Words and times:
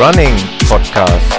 Running 0.00 0.34
Podcast. 0.66 1.30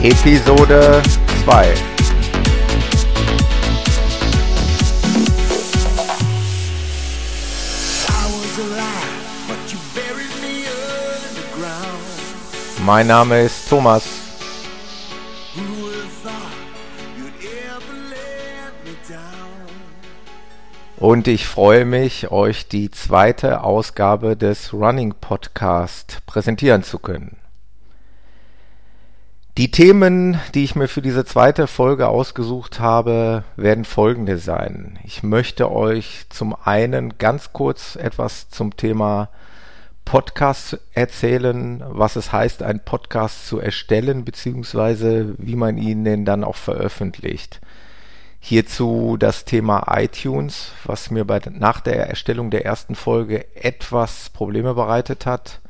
Episode 0.00 1.02
2 1.44 1.74
Mein 12.86 13.08
Name 13.08 13.42
ist 13.42 13.68
Thomas. 13.68 14.27
Und 20.98 21.28
ich 21.28 21.46
freue 21.46 21.84
mich, 21.84 22.32
euch 22.32 22.66
die 22.66 22.90
zweite 22.90 23.62
Ausgabe 23.62 24.36
des 24.36 24.72
Running 24.72 25.14
Podcast 25.20 26.22
präsentieren 26.26 26.82
zu 26.82 26.98
können. 26.98 27.36
Die 29.58 29.70
Themen, 29.70 30.40
die 30.54 30.64
ich 30.64 30.74
mir 30.74 30.88
für 30.88 31.00
diese 31.00 31.24
zweite 31.24 31.68
Folge 31.68 32.08
ausgesucht 32.08 32.80
habe, 32.80 33.44
werden 33.54 33.84
folgende 33.84 34.38
sein. 34.38 34.98
Ich 35.04 35.22
möchte 35.22 35.70
euch 35.70 36.26
zum 36.30 36.56
einen 36.64 37.16
ganz 37.16 37.52
kurz 37.52 37.94
etwas 37.94 38.48
zum 38.50 38.76
Thema 38.76 39.28
Podcast 40.04 40.80
erzählen, 40.94 41.80
was 41.86 42.16
es 42.16 42.32
heißt, 42.32 42.60
einen 42.64 42.80
Podcast 42.80 43.46
zu 43.46 43.60
erstellen, 43.60 44.24
beziehungsweise 44.24 45.36
wie 45.38 45.54
man 45.54 45.78
ihn 45.78 46.04
denn 46.04 46.24
dann 46.24 46.42
auch 46.42 46.56
veröffentlicht. 46.56 47.60
Hierzu 48.40 49.16
das 49.18 49.44
Thema 49.44 49.84
iTunes, 49.98 50.72
was 50.84 51.10
mir 51.10 51.24
bei, 51.24 51.40
nach 51.50 51.80
der 51.80 52.08
Erstellung 52.08 52.50
der 52.50 52.64
ersten 52.64 52.94
Folge 52.94 53.46
etwas 53.56 54.30
Probleme 54.30 54.74
bereitet 54.74 55.26
hat. 55.26 55.60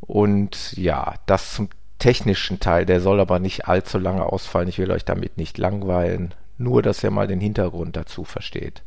Und 0.00 0.72
ja, 0.76 1.14
das 1.26 1.54
zum 1.54 1.70
technischen 1.98 2.60
Teil, 2.60 2.86
der 2.86 3.00
soll 3.00 3.20
aber 3.20 3.38
nicht 3.38 3.68
allzu 3.68 3.98
lange 3.98 4.24
ausfallen. 4.24 4.68
Ich 4.68 4.78
will 4.78 4.90
euch 4.90 5.04
damit 5.04 5.36
nicht 5.36 5.58
langweilen, 5.58 6.34
nur 6.58 6.82
dass 6.82 7.04
ihr 7.04 7.10
mal 7.10 7.28
den 7.28 7.40
Hintergrund 7.40 7.96
dazu 7.96 8.24
versteht. 8.24 8.82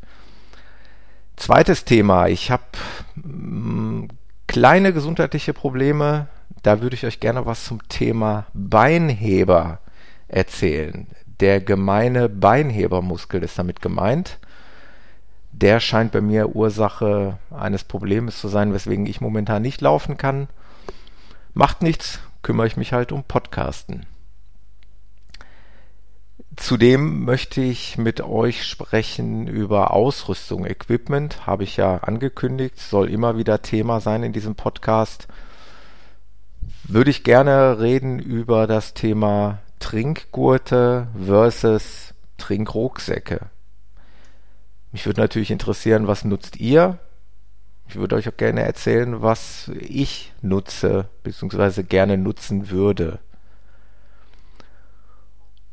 Zweites 1.35 1.85
Thema, 1.85 2.28
ich 2.28 2.52
habe 2.52 2.63
mm, 3.16 4.07
kleine 4.47 4.94
gesundheitliche 4.94 5.53
Probleme. 5.53 6.28
Da 6.61 6.81
würde 6.81 6.95
ich 6.95 7.05
euch 7.05 7.19
gerne 7.19 7.45
was 7.45 7.66
zum 7.66 7.88
Thema 7.88 8.45
Beinheber 8.53 9.80
erzählen. 10.28 11.07
Der 11.44 11.59
gemeine 11.59 12.30
Beinhebermuskel 12.30 13.44
ist 13.44 13.59
damit 13.59 13.81
gemeint. 13.81 14.39
Der 15.52 15.81
scheint 15.81 16.13
bei 16.13 16.22
mir 16.22 16.55
Ursache 16.55 17.38
eines 17.52 17.83
Problems 17.83 18.39
zu 18.39 18.47
sein, 18.47 18.73
weswegen 18.73 19.05
ich 19.08 19.19
momentan 19.19 19.61
nicht 19.61 19.81
laufen 19.81 20.16
kann. 20.16 20.47
Macht 21.53 21.81
nichts, 21.81 22.22
kümmere 22.44 22.67
ich 22.67 22.77
mich 22.77 22.94
halt 22.94 23.11
um 23.11 23.25
Podcasten. 23.25 24.06
Zudem 26.56 27.25
möchte 27.25 27.59
ich 27.59 27.97
mit 27.97 28.22
euch 28.22 28.66
sprechen 28.66 29.46
über 29.46 29.91
Ausrüstung, 29.91 30.66
Equipment, 30.66 31.46
habe 31.46 31.66
ich 31.66 31.75
ja 31.75 31.97
angekündigt, 31.97 32.79
soll 32.79 33.09
immer 33.09 33.35
wieder 33.35 33.62
Thema 33.62 34.00
sein 34.00 34.23
in 34.23 34.31
diesem 34.31 34.56
Podcast. 34.56 35.28
Würde 36.85 37.12
ich 37.12 37.25
gerne 37.25 37.81
reden 37.81 38.19
über 38.19 38.66
das 38.66 38.94
Thema 38.94 39.59
Trinkgurte 39.83 41.07
versus 41.25 42.13
Trinkrucksäcke. 42.38 43.49
Mich 44.94 45.05
würde 45.05 45.19
natürlich 45.19 45.51
interessieren, 45.51 46.07
was 46.07 46.23
nutzt 46.23 46.55
ihr? 46.55 46.99
Ich 47.89 47.97
würde 47.97 48.16
euch 48.16 48.29
auch 48.29 48.38
gerne 48.38 48.63
erzählen, 48.63 49.22
was 49.22 49.69
ich 49.77 50.31
nutze, 50.41 51.09
beziehungsweise 51.23 51.83
gerne 51.83 52.17
nutzen 52.17 52.69
würde. 52.69 53.19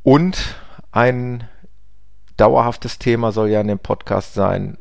Und 0.03 0.57
ein 0.91 1.49
dauerhaftes 2.37 2.99
Thema 2.99 3.31
soll 3.31 3.49
ja 3.49 3.61
in 3.61 3.69
dem 3.69 3.79
Podcast 3.79 4.35
sein, 4.35 4.77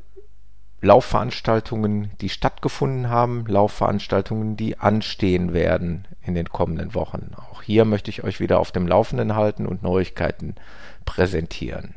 Laufveranstaltungen, 0.81 2.11
die 2.21 2.29
stattgefunden 2.29 3.09
haben, 3.09 3.45
Laufveranstaltungen, 3.47 4.55
die 4.55 4.77
anstehen 4.77 5.53
werden 5.53 6.07
in 6.21 6.35
den 6.35 6.49
kommenden 6.49 6.93
Wochen. 6.93 7.31
Auch 7.35 7.61
hier 7.61 7.83
möchte 7.83 8.09
ich 8.09 8.23
euch 8.23 8.39
wieder 8.39 8.59
auf 8.59 8.71
dem 8.71 8.87
Laufenden 8.87 9.35
halten 9.35 9.65
und 9.65 9.83
Neuigkeiten 9.83 10.55
präsentieren. 11.05 11.95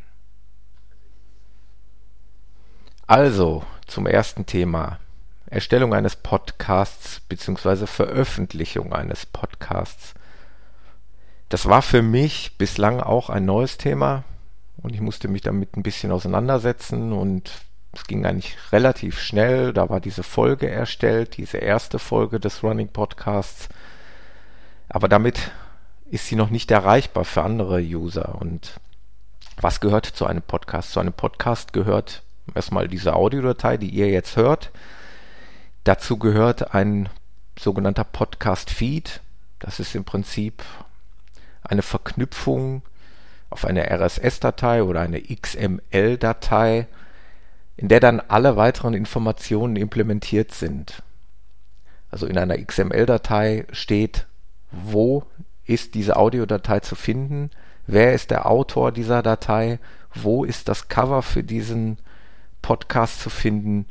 Also 3.06 3.62
zum 3.86 4.06
ersten 4.06 4.46
Thema. 4.46 4.98
Erstellung 5.46 5.92
eines 5.92 6.16
Podcasts 6.16 7.20
bzw. 7.20 7.86
Veröffentlichung 7.86 8.92
eines 8.94 9.26
Podcasts. 9.26 10.14
Das 11.50 11.66
war 11.66 11.82
für 11.82 12.00
mich 12.00 12.56
bislang 12.56 13.00
auch 13.00 13.28
ein 13.28 13.44
neues 13.44 13.76
Thema 13.76 14.24
und 14.78 14.94
ich 14.94 15.02
musste 15.02 15.28
mich 15.28 15.42
damit 15.42 15.76
ein 15.76 15.82
bisschen 15.82 16.10
auseinandersetzen 16.10 17.12
und 17.12 17.52
es 17.92 18.04
ging 18.04 18.24
eigentlich 18.24 18.56
relativ 18.72 19.20
schnell. 19.20 19.72
Da 19.72 19.88
war 19.88 20.00
diese 20.00 20.22
Folge 20.22 20.70
erstellt, 20.70 21.36
diese 21.36 21.58
erste 21.58 21.98
Folge 21.98 22.40
des 22.40 22.62
Running 22.62 22.88
Podcasts. 22.88 23.68
Aber 24.88 25.08
damit 25.08 25.50
ist 26.10 26.26
sie 26.26 26.36
noch 26.36 26.50
nicht 26.50 26.70
erreichbar 26.70 27.24
für 27.24 27.42
andere 27.42 27.80
User. 27.80 28.36
Und 28.40 28.80
was 29.60 29.80
gehört 29.80 30.06
zu 30.06 30.26
einem 30.26 30.42
Podcast? 30.42 30.92
Zu 30.92 31.00
einem 31.00 31.12
Podcast 31.12 31.72
gehört 31.72 32.22
erstmal 32.54 32.88
diese 32.88 33.14
Audiodatei, 33.14 33.76
die 33.76 33.90
ihr 33.90 34.10
jetzt 34.10 34.36
hört. 34.36 34.70
Dazu 35.84 36.18
gehört 36.18 36.74
ein 36.74 37.08
sogenannter 37.58 38.04
Podcast-Feed. 38.04 39.20
Das 39.58 39.80
ist 39.80 39.94
im 39.94 40.04
Prinzip 40.04 40.62
eine 41.62 41.82
Verknüpfung 41.82 42.82
auf 43.50 43.64
eine 43.64 43.90
RSS-Datei 43.90 44.82
oder 44.82 45.00
eine 45.00 45.20
XML-Datei, 45.20 46.86
in 47.76 47.88
der 47.88 48.00
dann 48.00 48.20
alle 48.20 48.56
weiteren 48.56 48.94
Informationen 48.94 49.76
implementiert 49.76 50.52
sind. 50.52 51.02
Also 52.10 52.26
in 52.26 52.36
einer 52.36 52.58
XML-Datei 52.58 53.66
steht, 53.72 54.26
wo 54.70 55.24
ist 55.64 55.94
diese 55.94 56.16
Audiodatei 56.16 56.80
zu 56.80 56.94
finden, 56.94 57.50
wer 57.86 58.12
ist 58.12 58.30
der 58.30 58.46
Autor 58.46 58.92
dieser 58.92 59.22
Datei, 59.22 59.78
wo 60.14 60.44
ist 60.44 60.68
das 60.68 60.88
Cover 60.88 61.22
für 61.22 61.42
diesen 61.42 61.98
Podcast 62.60 63.20
zu 63.20 63.30
finden 63.30 63.86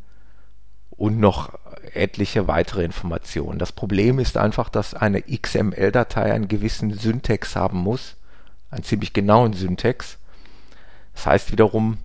und 0.92 1.20
noch 1.20 1.58
etliche 1.94 2.48
weitere 2.48 2.84
Informationen. 2.84 3.60
Das 3.60 3.72
Problem 3.72 4.20
ist 4.20 4.38
einfach, 4.38 4.70
dass 4.70 4.94
eine 4.94 5.24
XML-Datei 5.24 6.32
einen 6.32 6.48
gewissen 6.48 6.94
Syntax 6.94 7.56
haben 7.56 7.80
muss, 7.80 8.18
einen 8.70 8.84
ziemlich 8.84 9.14
genauen 9.14 9.54
Syntax. 9.54 10.18
Das 11.16 11.26
heißt 11.26 11.52
wiederum, 11.52 11.98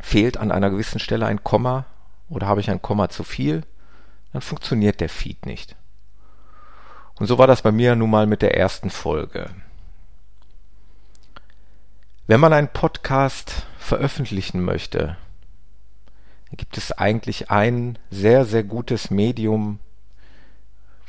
fehlt 0.00 0.36
an 0.36 0.50
einer 0.50 0.70
gewissen 0.70 0.98
Stelle 0.98 1.26
ein 1.26 1.44
Komma 1.44 1.86
oder 2.28 2.46
habe 2.46 2.60
ich 2.60 2.70
ein 2.70 2.82
Komma 2.82 3.08
zu 3.08 3.24
viel, 3.24 3.62
dann 4.32 4.42
funktioniert 4.42 5.00
der 5.00 5.08
Feed 5.08 5.46
nicht. 5.46 5.76
Und 7.16 7.26
so 7.26 7.38
war 7.38 7.46
das 7.46 7.62
bei 7.62 7.72
mir 7.72 7.96
nun 7.96 8.10
mal 8.10 8.26
mit 8.26 8.42
der 8.42 8.56
ersten 8.56 8.88
Folge. 8.90 9.50
Wenn 12.26 12.40
man 12.40 12.52
einen 12.52 12.68
Podcast 12.68 13.66
veröffentlichen 13.78 14.64
möchte, 14.64 15.16
gibt 16.56 16.78
es 16.78 16.92
eigentlich 16.92 17.50
ein 17.50 17.98
sehr, 18.10 18.44
sehr 18.44 18.62
gutes 18.64 19.10
Medium, 19.10 19.80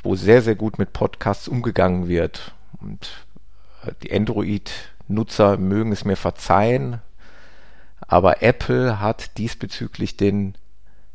wo 0.02 0.16
sehr, 0.16 0.42
sehr 0.42 0.54
gut 0.54 0.78
mit 0.78 0.92
Podcasts 0.92 1.48
umgegangen 1.48 2.08
wird. 2.08 2.54
Und 2.80 3.26
äh, 3.84 3.92
die 4.02 4.12
Android-Nutzer 4.12 5.56
mögen 5.56 5.92
es 5.92 6.04
mir 6.04 6.16
verzeihen, 6.16 7.00
aber 8.12 8.42
Apple 8.42 9.00
hat 9.00 9.38
diesbezüglich 9.38 10.18
den 10.18 10.54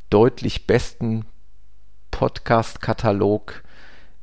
deutlich 0.09 0.65
besten 0.65 1.27
Podcast-Katalog, 2.09 3.61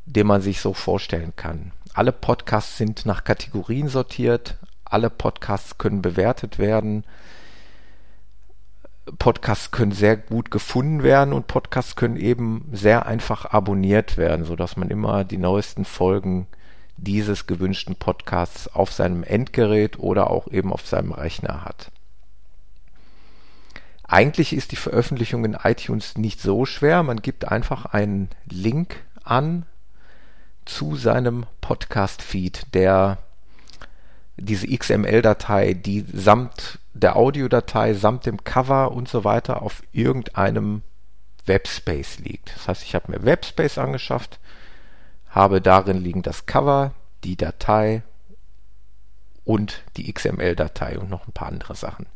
den 0.07 0.27
man 0.27 0.41
sich 0.41 0.61
so 0.61 0.75
vorstellen 0.75 1.35
kann. 1.37 1.71
Alle 1.93 2.11
Podcasts 2.11 2.77
sind 2.77 3.07
nach 3.07 3.23
Kategorien 3.23 3.87
sortiert, 3.87 4.57
alle 4.85 5.09
Podcasts 5.09 5.79
können 5.79 6.03
bewertet 6.03 6.59
werden, 6.59 7.05
Podcasts 9.21 9.71
können 9.71 9.93
sehr 9.93 10.17
gut 10.17 10.51
gefunden 10.51 11.05
werden 11.05 11.33
und 11.33 11.47
Podcasts 11.47 11.95
können 11.95 12.17
eben 12.17 12.69
sehr 12.73 13.07
einfach 13.07 13.45
abonniert 13.45 14.17
werden, 14.17 14.45
so 14.45 14.57
dass 14.57 14.77
man 14.77 14.91
immer 14.91 15.23
die 15.23 15.39
neuesten 15.39 15.85
Folgen 15.85 16.49
dieses 16.97 17.47
gewünschten 17.47 17.95
Podcasts 17.95 18.67
auf 18.67 18.93
seinem 18.93 19.23
Endgerät 19.23 19.97
oder 20.01 20.29
auch 20.29 20.49
eben 20.49 20.73
auf 20.73 20.85
seinem 20.89 21.13
Rechner 21.13 21.65
hat. 21.65 21.93
Eigentlich 24.15 24.53
ist 24.53 24.71
die 24.71 24.77
Veröffentlichung 24.77 25.45
in 25.45 25.59
iTunes 25.61 26.17
nicht 26.17 26.41
so 26.41 26.67
schwer. 26.67 27.03
Man 27.03 27.21
gibt 27.21 27.49
einfach 27.51 27.87
einen 27.87 28.29
Link 28.49 29.03
an 29.25 29.67
zu 30.65 30.95
seinem 30.95 31.47
Podcast-Feed, 31.61 32.75
der 32.75 33.19
diese 34.37 34.69
XML-Datei, 34.69 35.75
die 35.75 36.07
samt 36.13 36.79
der 36.93 37.17
Audiodatei, 37.17 37.95
samt 37.95 38.27
dem 38.27 38.45
Cover 38.45 38.93
und 38.93 39.09
so 39.09 39.25
weiter 39.25 39.63
auf 39.63 39.83
irgendeinem 39.91 40.83
Webspace 41.47 42.21
liegt. 42.21 42.55
Das 42.55 42.69
heißt, 42.69 42.83
ich 42.85 42.95
habe 42.95 43.11
mir 43.11 43.25
Webspace 43.25 43.79
angeschafft, 43.79 44.39
habe 45.29 45.61
darin 45.61 46.01
liegen 46.01 46.23
das 46.23 46.47
Cover, 46.47 46.93
die 47.25 47.37
Datei 47.37 48.05
und 49.45 49.83
die 49.97 50.13
XML-Datei 50.13 51.01
und 51.01 51.11
noch 51.11 51.27
ein 51.27 51.33
paar 51.33 51.49
andere 51.49 51.75
Sachen. 51.75 52.07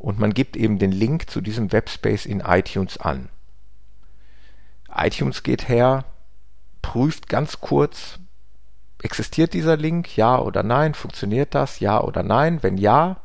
Und 0.00 0.18
man 0.18 0.32
gibt 0.32 0.56
eben 0.56 0.78
den 0.78 0.92
Link 0.92 1.28
zu 1.28 1.42
diesem 1.42 1.72
Webspace 1.72 2.24
in 2.24 2.40
iTunes 2.40 2.96
an. 2.96 3.28
iTunes 4.90 5.42
geht 5.42 5.68
her, 5.68 6.06
prüft 6.80 7.28
ganz 7.28 7.60
kurz, 7.60 8.18
existiert 9.02 9.52
dieser 9.52 9.76
Link, 9.76 10.16
ja 10.16 10.38
oder 10.38 10.62
nein, 10.62 10.94
funktioniert 10.94 11.54
das, 11.54 11.80
ja 11.80 12.00
oder 12.00 12.22
nein. 12.22 12.62
Wenn 12.62 12.78
ja, 12.78 13.20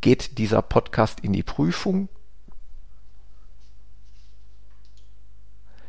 geht 0.00 0.38
dieser 0.38 0.62
Podcast 0.62 1.18
in 1.18 1.32
die 1.32 1.42
Prüfung. 1.42 2.08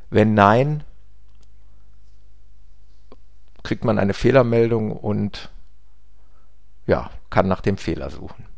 Wenn 0.09 0.33
nein, 0.33 0.83
kriegt 3.61 3.85
man 3.85 3.99
eine 3.99 4.15
Fehlermeldung 4.15 4.91
und 4.91 5.51
ja, 6.87 7.11
kann 7.29 7.47
nach 7.47 7.61
dem 7.61 7.77
Fehler 7.77 8.09
suchen. 8.09 8.54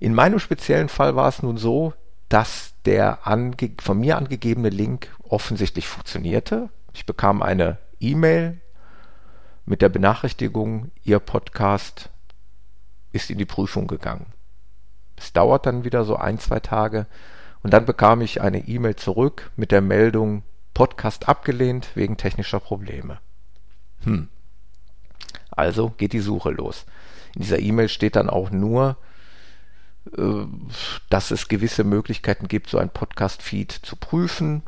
In 0.00 0.14
meinem 0.14 0.38
speziellen 0.38 0.88
Fall 0.88 1.16
war 1.16 1.28
es 1.28 1.42
nun 1.42 1.56
so, 1.56 1.92
dass 2.28 2.74
der 2.84 3.18
von 3.80 3.98
mir 3.98 4.16
angegebene 4.16 4.68
Link 4.68 5.08
offensichtlich 5.28 5.88
funktionierte. 5.88 6.68
Ich 6.92 7.06
bekam 7.06 7.42
eine 7.42 7.78
E-Mail 8.00 8.60
mit 9.66 9.82
der 9.82 9.88
Benachrichtigung, 9.88 10.90
Ihr 11.04 11.18
Podcast 11.18 12.10
ist 13.12 13.30
in 13.30 13.38
die 13.38 13.44
Prüfung 13.44 13.86
gegangen. 13.86 14.26
Es 15.16 15.32
dauert 15.32 15.66
dann 15.66 15.84
wieder 15.84 16.04
so 16.04 16.16
ein, 16.16 16.38
zwei 16.38 16.60
Tage 16.60 17.06
und 17.62 17.72
dann 17.72 17.84
bekam 17.84 18.20
ich 18.20 18.40
eine 18.40 18.68
E-Mail 18.68 18.96
zurück 18.96 19.50
mit 19.56 19.72
der 19.72 19.80
Meldung, 19.80 20.42
Podcast 20.74 21.28
abgelehnt 21.28 21.88
wegen 21.96 22.16
technischer 22.16 22.60
Probleme. 22.60 23.18
Hm. 24.04 24.28
Also 25.50 25.90
geht 25.90 26.12
die 26.12 26.20
Suche 26.20 26.50
los. 26.50 26.86
In 27.34 27.42
dieser 27.42 27.58
E-Mail 27.58 27.88
steht 27.88 28.14
dann 28.14 28.30
auch 28.30 28.50
nur, 28.50 28.96
dass 31.10 31.30
es 31.30 31.48
gewisse 31.48 31.84
Möglichkeiten 31.84 32.48
gibt, 32.48 32.70
so 32.70 32.78
ein 32.78 32.90
Podcast-Feed 32.90 33.72
zu 33.72 33.96
prüfen. 33.96 34.62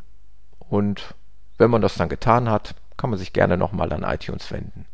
Und 0.59 1.15
wenn 1.57 1.71
man 1.71 1.81
das 1.81 1.95
dann 1.95 2.09
getan 2.09 2.49
hat, 2.49 2.75
kann 2.97 3.09
man 3.09 3.19
sich 3.19 3.33
gerne 3.33 3.57
nochmal 3.57 3.91
an 3.93 4.03
iTunes 4.03 4.51
wenden. 4.51 4.85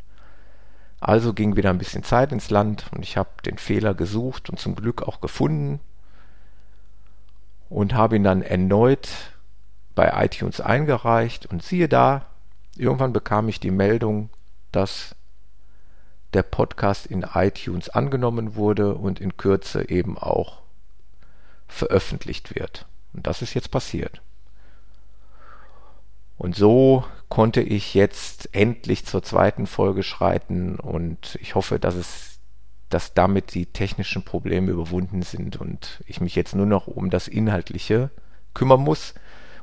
Also 1.00 1.32
ging 1.32 1.56
wieder 1.56 1.70
ein 1.70 1.78
bisschen 1.78 2.02
Zeit 2.02 2.32
ins 2.32 2.50
Land 2.50 2.86
und 2.92 3.02
ich 3.02 3.16
habe 3.16 3.30
den 3.44 3.58
Fehler 3.58 3.94
gesucht 3.94 4.50
und 4.50 4.58
zum 4.58 4.74
Glück 4.74 5.02
auch 5.02 5.20
gefunden 5.20 5.80
und 7.68 7.94
habe 7.94 8.16
ihn 8.16 8.24
dann 8.24 8.42
erneut 8.42 9.08
bei 9.94 10.24
iTunes 10.24 10.60
eingereicht 10.60 11.46
und 11.46 11.62
siehe 11.62 11.88
da, 11.88 12.26
irgendwann 12.76 13.12
bekam 13.12 13.48
ich 13.48 13.60
die 13.60 13.70
Meldung, 13.70 14.30
dass 14.72 15.14
der 16.34 16.42
Podcast 16.42 17.06
in 17.06 17.22
iTunes 17.34 17.88
angenommen 17.88 18.54
wurde 18.54 18.94
und 18.94 19.20
in 19.20 19.36
Kürze 19.36 19.88
eben 19.88 20.18
auch 20.18 20.62
veröffentlicht 21.66 22.54
wird. 22.54 22.86
Und 23.12 23.26
das 23.26 23.42
ist 23.42 23.54
jetzt 23.54 23.70
passiert. 23.70 24.20
Und 26.36 26.54
so 26.54 27.04
konnte 27.28 27.60
ich 27.60 27.94
jetzt 27.94 28.54
endlich 28.54 29.04
zur 29.04 29.22
zweiten 29.22 29.66
Folge 29.66 30.02
schreiten 30.02 30.76
und 30.76 31.36
ich 31.40 31.54
hoffe, 31.56 31.78
dass 31.78 31.96
es, 31.96 32.38
dass 32.88 33.12
damit 33.12 33.54
die 33.54 33.66
technischen 33.66 34.24
Probleme 34.24 34.70
überwunden 34.70 35.22
sind 35.22 35.56
und 35.56 36.02
ich 36.06 36.20
mich 36.20 36.36
jetzt 36.36 36.54
nur 36.54 36.66
noch 36.66 36.86
um 36.86 37.10
das 37.10 37.26
Inhaltliche 37.26 38.10
kümmern 38.54 38.80
muss. 38.80 39.14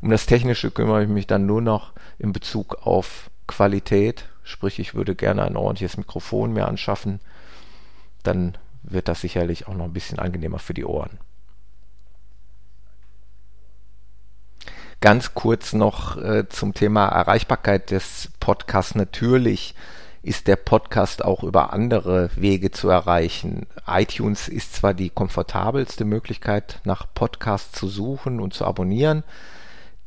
Um 0.01 0.09
das 0.09 0.25
Technische 0.25 0.69
kümmere 0.69 1.03
ich 1.03 1.09
mich 1.09 1.27
dann 1.27 1.45
nur 1.45 1.61
noch 1.61 1.93
in 2.19 2.33
Bezug 2.33 2.85
auf 2.85 3.31
Qualität, 3.47 4.25
sprich 4.45 4.79
ich 4.79 4.95
würde 4.95 5.15
gerne 5.15 5.43
ein 5.43 5.57
ordentliches 5.57 5.97
Mikrofon 5.97 6.53
mir 6.53 6.67
anschaffen, 6.67 7.19
dann 8.23 8.57
wird 8.83 9.07
das 9.07 9.21
sicherlich 9.21 9.67
auch 9.67 9.73
noch 9.73 9.85
ein 9.85 9.93
bisschen 9.93 10.19
angenehmer 10.19 10.59
für 10.59 10.73
die 10.73 10.85
Ohren. 10.85 11.19
Ganz 15.01 15.33
kurz 15.33 15.73
noch 15.73 16.17
äh, 16.17 16.47
zum 16.49 16.73
Thema 16.73 17.07
Erreichbarkeit 17.07 17.91
des 17.91 18.31
Podcasts. 18.39 18.95
Natürlich 18.95 19.75
ist 20.23 20.47
der 20.47 20.55
Podcast 20.55 21.23
auch 21.23 21.43
über 21.43 21.73
andere 21.73 22.31
Wege 22.35 22.71
zu 22.71 22.89
erreichen. 22.89 23.67
iTunes 23.85 24.47
ist 24.47 24.73
zwar 24.73 24.95
die 24.95 25.11
komfortabelste 25.11 26.05
Möglichkeit, 26.05 26.79
nach 26.83 27.05
Podcasts 27.13 27.77
zu 27.77 27.87
suchen 27.87 28.39
und 28.39 28.53
zu 28.53 28.65
abonnieren, 28.65 29.23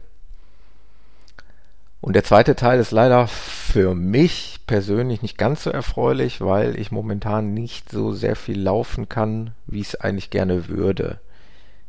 und 2.01 2.13
der 2.13 2.23
zweite 2.23 2.55
Teil 2.55 2.79
ist 2.79 2.93
leider 2.93 3.27
für 3.27 3.95
mich 3.97 4.61
persönlich 4.69 5.23
nicht 5.23 5.39
ganz 5.39 5.65
so 5.65 5.71
erfreulich, 5.71 6.41
weil 6.41 6.79
ich 6.79 6.93
momentan 6.93 7.53
nicht 7.53 7.91
so 7.91 8.13
sehr 8.13 8.37
viel 8.37 8.61
laufen 8.61 9.09
kann, 9.09 9.55
wie 9.67 9.81
ich 9.81 9.89
es 9.89 10.01
eigentlich 10.01 10.31
gerne 10.31 10.69
würde. 10.69 11.19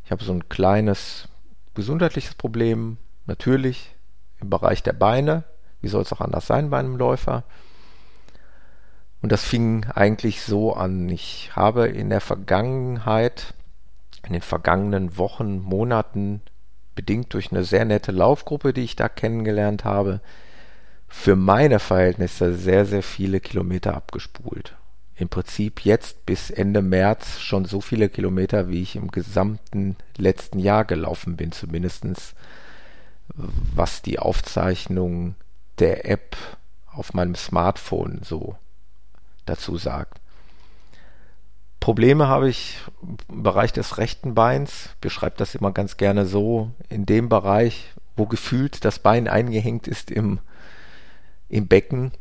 Ich 0.05 0.12
habe 0.12 0.24
so 0.24 0.31
ein 0.31 0.50
kleines 0.50 1.27
gesundheitliches 1.75 2.33
Problem, 2.33 2.97
natürlich 3.27 3.93
im 4.39 4.50
Bereich 4.50 4.81
der 4.81 4.93
Beine. 4.93 5.43
Wie 5.81 5.88
soll 5.88 6.01
es 6.01 6.13
auch 6.13 6.21
anders 6.21 6.47
sein 6.47 6.71
bei 6.71 6.79
einem 6.79 6.95
Läufer? 6.95 7.43
Und 9.25 9.32
das 9.32 9.44
fing 9.44 9.88
eigentlich 9.96 10.44
so 10.44 10.75
an. 10.75 11.10
Ich 11.10 11.50
habe 11.55 11.88
in 11.88 12.12
der 12.12 12.22
Vergangenheit, 12.22 13.55
in 14.24 14.34
den 14.34 14.44
vergangenen 14.44 15.17
Wochen, 15.17 15.58
Monaten 15.62 16.41
bedingt 16.94 17.34
durch 17.34 17.51
eine 17.51 17.63
sehr 17.63 17.86
nette 17.86 18.12
Laufgruppe, 18.12 18.72
die 18.72 18.84
ich 18.84 18.96
da 18.96 19.10
kennengelernt 19.10 19.84
habe, 19.84 20.22
für 21.08 21.36
meine 21.36 21.79
Verhältnisse 21.79 22.53
sehr, 22.53 22.86
sehr 22.86 23.01
viele 23.01 23.39
Kilometer 23.39 23.96
abgespult. 23.96 24.75
Im 25.15 25.27
Prinzip 25.27 25.84
jetzt 25.86 26.27
bis 26.27 26.51
Ende 26.51 26.84
März 26.84 27.39
schon 27.39 27.65
so 27.65 27.82
viele 27.82 28.10
Kilometer, 28.10 28.70
wie 28.70 28.84
ich 28.84 28.96
im 28.96 29.10
gesamten 29.10 29.96
letzten 30.17 30.60
Jahr 30.60 30.86
gelaufen 30.86 31.36
bin, 31.36 31.51
zumindestens 31.51 32.36
was 33.34 34.03
die 34.03 34.20
Aufzeichnung 34.20 35.34
der 35.79 36.08
App 36.08 36.38
auf 36.91 37.15
meinem 37.15 37.34
Smartphone 37.34 38.22
so 38.24 38.55
dazu 39.45 39.77
sagt. 39.77 40.19
Probleme 41.79 42.27
habe 42.27 42.49
ich 42.49 42.79
im 43.29 43.43
Bereich 43.43 43.71
des 43.71 43.97
rechten 43.99 44.33
Beins, 44.33 44.89
beschreibt 45.01 45.39
das 45.39 45.53
immer 45.53 45.71
ganz 45.71 45.97
gerne 45.97 46.25
so, 46.25 46.71
in 46.89 47.05
dem 47.05 47.29
Bereich, 47.29 47.93
wo 48.15 48.25
gefühlt 48.25 48.83
das 48.85 48.99
Bein 48.99 49.27
eingehängt 49.27 49.87
ist 49.87 50.09
im, 50.09 50.39
im 51.47 51.67
Becken. 51.67 52.11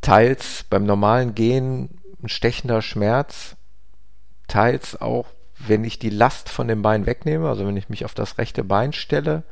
Teils 0.00 0.64
beim 0.70 0.84
normalen 0.84 1.34
Gehen 1.34 2.00
ein 2.22 2.28
stechender 2.28 2.80
Schmerz, 2.80 3.56
teils 4.48 5.00
auch, 5.00 5.26
wenn 5.58 5.84
ich 5.84 5.98
die 5.98 6.10
Last 6.10 6.48
von 6.48 6.68
dem 6.68 6.82
Bein 6.82 7.04
wegnehme, 7.04 7.48
also 7.48 7.66
wenn 7.66 7.76
ich 7.76 7.88
mich 7.88 8.04
auf 8.04 8.14
das 8.14 8.38
rechte 8.38 8.64
Bein 8.64 8.92
stelle 8.92 9.42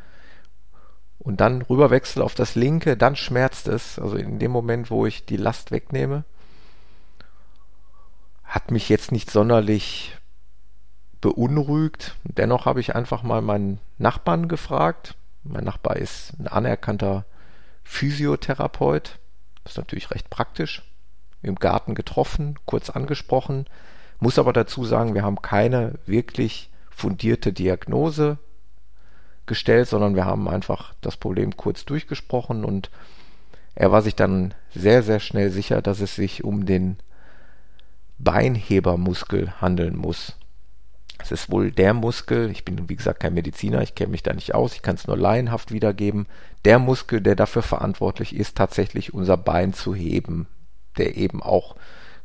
und 1.21 1.41
dann 1.41 1.63
rüberwechsle 1.63 2.25
auf 2.25 2.35
das 2.35 2.57
linke, 2.57 2.97
dann 2.97 3.15
schmerzt 3.15 3.69
es, 3.69 3.99
also 3.99 4.17
in 4.17 4.39
dem 4.41 4.51
Moment, 4.51 4.91
wo 4.91 5.07
ich 5.07 5.25
die 5.25 5.37
Last 5.37 5.71
wegnehme 5.71 6.25
hat 8.51 8.73
mich 8.73 8.89
jetzt 8.89 9.13
nicht 9.13 9.31
sonderlich 9.31 10.17
beunruhigt. 11.21 12.17
Dennoch 12.25 12.67
habe 12.67 12.81
ich 12.81 12.97
einfach 12.97 13.23
mal 13.23 13.41
meinen 13.43 13.79
Nachbarn 13.97 14.49
gefragt. 14.49 15.15
Mein 15.45 15.65
Nachbar 15.65 15.97
ist 15.97 16.33
ein 16.39 16.49
anerkannter 16.49 17.25
Physiotherapeut. 17.85 19.21
Das 19.63 19.75
ist 19.75 19.79
natürlich 19.79 20.11
recht 20.11 20.31
praktisch. 20.31 20.83
Im 21.43 21.55
Garten 21.55 21.95
getroffen, 21.95 22.59
kurz 22.67 22.91
angesprochen. 22.91 23.67
Muss 24.19 24.39
aber 24.39 24.53
dazu 24.53 24.85
sagen, 24.85 25.15
wir 25.15 25.23
haben 25.23 25.41
keine 25.41 25.95
wirklich 26.05 26.71
fundierte 26.91 27.53
Diagnose 27.53 28.39
gestellt, 29.51 29.89
sondern 29.89 30.15
wir 30.15 30.25
haben 30.25 30.49
einfach 30.49 30.95
das 31.01 31.17
Problem 31.17 31.57
kurz 31.57 31.85
durchgesprochen 31.85 32.65
und 32.65 32.89
er 33.75 33.91
war 33.91 34.01
sich 34.01 34.15
dann 34.15 34.55
sehr, 34.73 35.03
sehr 35.03 35.19
schnell 35.19 35.51
sicher, 35.51 35.83
dass 35.83 36.01
es 36.01 36.15
sich 36.15 36.45
um 36.45 36.67
den 36.67 36.99
Beinhebermuskel 38.19 39.61
handeln 39.61 39.97
muss. 39.97 40.37
Es 41.19 41.33
ist 41.33 41.51
wohl 41.51 41.73
der 41.73 41.93
Muskel, 41.93 42.49
ich 42.51 42.65
bin 42.65 42.89
wie 42.89 42.95
gesagt 42.95 43.19
kein 43.19 43.35
Mediziner, 43.35 43.83
ich 43.83 43.97
kenne 43.97 44.13
mich 44.13 44.23
da 44.23 44.33
nicht 44.33 44.55
aus, 44.55 44.75
ich 44.75 44.83
kann 44.83 44.95
es 44.95 45.09
nur 45.09 45.17
laienhaft 45.17 45.73
wiedergeben, 45.73 46.27
der 46.65 46.79
Muskel, 46.79 47.21
der 47.21 47.35
dafür 47.35 47.63
verantwortlich 47.63 48.35
ist, 48.37 48.57
tatsächlich 48.57 49.13
unser 49.13 49.37
Bein 49.37 49.73
zu 49.75 49.97
heben, 49.97 50.47
der 50.97 51.17
eben 51.17 51.43
auch 51.43 51.75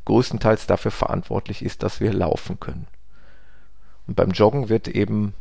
größtenteils 0.04 0.66
dafür 0.68 0.92
verantwortlich 0.92 1.64
ist, 1.64 1.82
dass 1.82 2.00
wir 2.00 2.12
laufen 2.12 2.60
können. 2.60 2.86
Und 4.06 4.14
beim 4.14 4.30
Joggen 4.30 4.68
wird 4.68 4.86
eben 4.86 5.34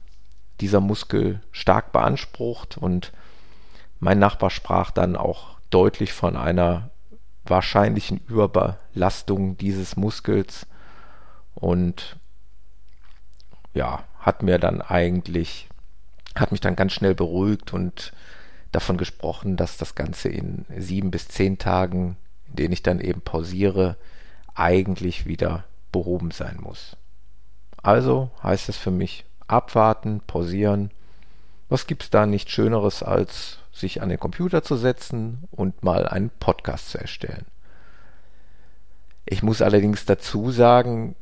dieser 0.61 0.79
Muskel 0.79 1.41
stark 1.51 1.91
beansprucht 1.91 2.77
und 2.77 3.11
mein 3.99 4.19
Nachbar 4.19 4.49
sprach 4.49 4.91
dann 4.91 5.15
auch 5.15 5.57
deutlich 5.69 6.13
von 6.13 6.37
einer 6.37 6.89
wahrscheinlichen 7.45 8.19
Überbelastung 8.27 9.57
dieses 9.57 9.95
Muskels 9.97 10.65
und 11.53 12.17
ja, 13.73 14.03
hat 14.19 14.41
mir 14.41 14.57
dann 14.57 14.81
eigentlich, 14.81 15.69
hat 16.35 16.51
mich 16.51 16.61
dann 16.61 16.75
ganz 16.75 16.93
schnell 16.93 17.13
beruhigt 17.13 17.73
und 17.73 18.13
davon 18.71 18.97
gesprochen, 18.97 19.57
dass 19.57 19.77
das 19.77 19.95
Ganze 19.95 20.29
in 20.29 20.65
sieben 20.77 21.11
bis 21.11 21.27
zehn 21.27 21.57
Tagen, 21.57 22.17
in 22.47 22.55
denen 22.55 22.73
ich 22.73 22.83
dann 22.83 22.99
eben 22.99 23.21
pausiere, 23.21 23.97
eigentlich 24.53 25.25
wieder 25.25 25.65
behoben 25.91 26.31
sein 26.31 26.57
muss. 26.59 26.97
Also 27.83 28.31
heißt 28.41 28.69
es 28.69 28.77
für 28.77 28.91
mich 28.91 29.25
abwarten, 29.47 30.21
pausieren. 30.25 30.91
Was 31.69 31.87
gibt's 31.87 32.09
da 32.09 32.25
nicht 32.25 32.49
Schöneres, 32.49 33.03
als 33.03 33.59
sich 33.71 34.01
an 34.01 34.09
den 34.09 34.19
Computer 34.19 34.63
zu 34.63 34.75
setzen 34.75 35.43
und 35.51 35.83
mal 35.83 36.07
einen 36.07 36.29
Podcast 36.29 36.91
zu 36.91 36.99
erstellen? 36.99 37.45
Ich 39.25 39.41
muss 39.41 39.61
allerdings 39.61 40.05
dazu 40.05 40.51
sagen, 40.51 41.15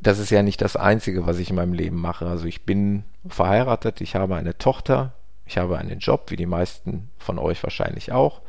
das 0.00 0.18
ist 0.18 0.30
ja 0.30 0.42
nicht 0.42 0.62
das 0.62 0.76
Einzige, 0.76 1.26
was 1.26 1.38
ich 1.38 1.50
in 1.50 1.56
meinem 1.56 1.72
Leben 1.72 2.00
mache. 2.00 2.26
Also 2.26 2.46
ich 2.46 2.64
bin 2.64 3.04
verheiratet, 3.26 4.00
ich 4.00 4.14
habe 4.14 4.36
eine 4.36 4.56
Tochter, 4.56 5.12
ich 5.44 5.58
habe 5.58 5.78
einen 5.78 5.98
Job, 5.98 6.30
wie 6.30 6.36
die 6.36 6.46
meisten 6.46 7.10
von 7.18 7.38
euch 7.38 7.62
wahrscheinlich 7.62 8.12
auch. 8.12 8.42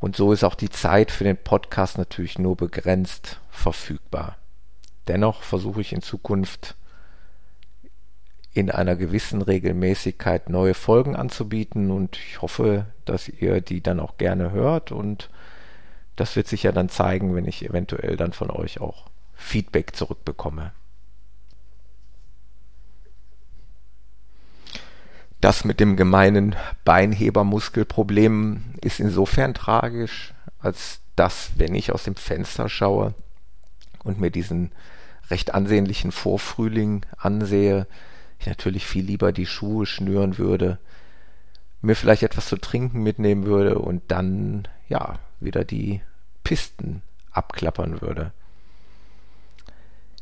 Und 0.00 0.16
so 0.16 0.32
ist 0.32 0.44
auch 0.44 0.54
die 0.54 0.70
Zeit 0.70 1.10
für 1.10 1.24
den 1.24 1.36
Podcast 1.36 1.98
natürlich 1.98 2.38
nur 2.38 2.56
begrenzt 2.56 3.40
verfügbar. 3.50 4.36
Dennoch 5.08 5.42
versuche 5.42 5.80
ich 5.80 5.92
in 5.92 6.02
Zukunft 6.02 6.76
in 8.58 8.72
einer 8.72 8.96
gewissen 8.96 9.40
Regelmäßigkeit 9.40 10.50
neue 10.50 10.74
Folgen 10.74 11.14
anzubieten 11.14 11.92
und 11.92 12.16
ich 12.16 12.42
hoffe, 12.42 12.86
dass 13.04 13.28
ihr 13.28 13.60
die 13.60 13.82
dann 13.82 14.00
auch 14.00 14.18
gerne 14.18 14.50
hört 14.50 14.90
und 14.90 15.30
das 16.16 16.34
wird 16.34 16.48
sich 16.48 16.64
ja 16.64 16.72
dann 16.72 16.88
zeigen, 16.88 17.36
wenn 17.36 17.44
ich 17.44 17.64
eventuell 17.64 18.16
dann 18.16 18.32
von 18.32 18.50
euch 18.50 18.80
auch 18.80 19.06
Feedback 19.36 19.94
zurückbekomme. 19.94 20.72
Das 25.40 25.64
mit 25.64 25.78
dem 25.78 25.94
gemeinen 25.96 26.56
Beinhebermuskelproblem 26.84 28.74
ist 28.80 28.98
insofern 28.98 29.54
tragisch, 29.54 30.34
als 30.58 31.00
dass, 31.14 31.52
wenn 31.54 31.76
ich 31.76 31.92
aus 31.92 32.02
dem 32.02 32.16
Fenster 32.16 32.68
schaue 32.68 33.14
und 34.02 34.20
mir 34.20 34.32
diesen 34.32 34.72
recht 35.30 35.54
ansehnlichen 35.54 36.10
Vorfrühling 36.10 37.06
ansehe, 37.16 37.86
ich 38.38 38.46
natürlich 38.46 38.86
viel 38.86 39.04
lieber 39.04 39.32
die 39.32 39.46
Schuhe 39.46 39.86
schnüren 39.86 40.38
würde, 40.38 40.78
mir 41.80 41.96
vielleicht 41.96 42.22
etwas 42.22 42.48
zu 42.48 42.56
trinken 42.56 43.02
mitnehmen 43.02 43.46
würde 43.46 43.78
und 43.78 44.02
dann, 44.08 44.68
ja, 44.88 45.18
wieder 45.40 45.64
die 45.64 46.00
Pisten 46.44 47.02
abklappern 47.30 48.00
würde. 48.00 48.32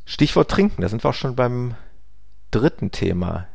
Stichwort 0.05 0.51
Trinken, 0.51 0.83
da 0.83 0.89
sind 0.89 1.05
wir 1.05 1.11
auch 1.11 1.15
schon 1.15 1.35
beim 1.37 1.75
dritten 2.51 2.91
Thema. 2.91 3.49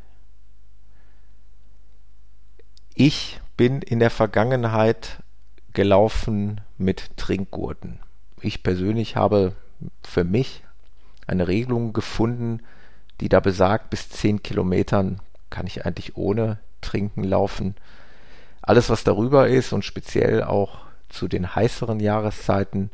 Ich 2.94 3.40
bin 3.56 3.82
in 3.82 4.00
der 4.00 4.10
Vergangenheit 4.10 5.24
gelaufen 5.74 6.62
mit 6.78 7.16
Trinkgurten. 7.18 8.00
Ich 8.42 8.64
persönlich 8.64 9.16
habe 9.16 9.56
für 10.04 10.24
mich 10.24 10.64
eine 11.28 11.48
Regelung 11.48 11.94
gefunden, 11.94 12.62
die 13.22 13.30
da 13.30 13.40
besagt, 13.40 13.92
bis 13.92 14.10
10 14.10 14.44
Kilometern 14.44 15.22
kann 15.50 15.68
ich 15.68 15.86
eigentlich 15.86 16.18
ohne 16.18 16.58
Trinken 16.82 17.24
laufen. 17.24 17.76
Alles, 18.62 18.90
was 18.90 19.04
darüber 19.04 19.48
ist 19.48 19.74
und 19.74 19.86
speziell 19.86 20.44
auch 20.44 20.80
zu 21.08 21.28
den 21.28 21.56
heißeren 21.56 22.00
Jahreszeiten, 22.00 22.90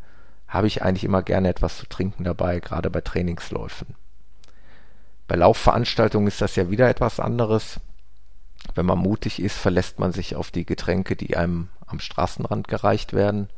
habe 0.47 0.67
ich 0.67 0.81
eigentlich 0.81 1.03
immer 1.03 1.23
gerne 1.23 1.49
etwas 1.49 1.77
zu 1.77 1.87
trinken 1.87 2.23
dabei, 2.23 2.59
gerade 2.59 2.89
bei 2.89 3.01
Trainingsläufen. 3.01 3.95
Bei 5.27 5.35
Laufveranstaltungen 5.35 6.27
ist 6.27 6.41
das 6.41 6.55
ja 6.55 6.69
wieder 6.69 6.89
etwas 6.89 7.19
anderes. 7.19 7.79
Wenn 8.75 8.85
man 8.85 8.97
mutig 8.97 9.41
ist, 9.41 9.57
verlässt 9.57 9.99
man 9.99 10.11
sich 10.11 10.35
auf 10.35 10.51
die 10.51 10.65
Getränke, 10.65 11.15
die 11.15 11.37
einem 11.37 11.69
am 11.85 11.99
Straßenrand 11.99 12.67
gereicht 12.67 13.13
werden. 13.13 13.49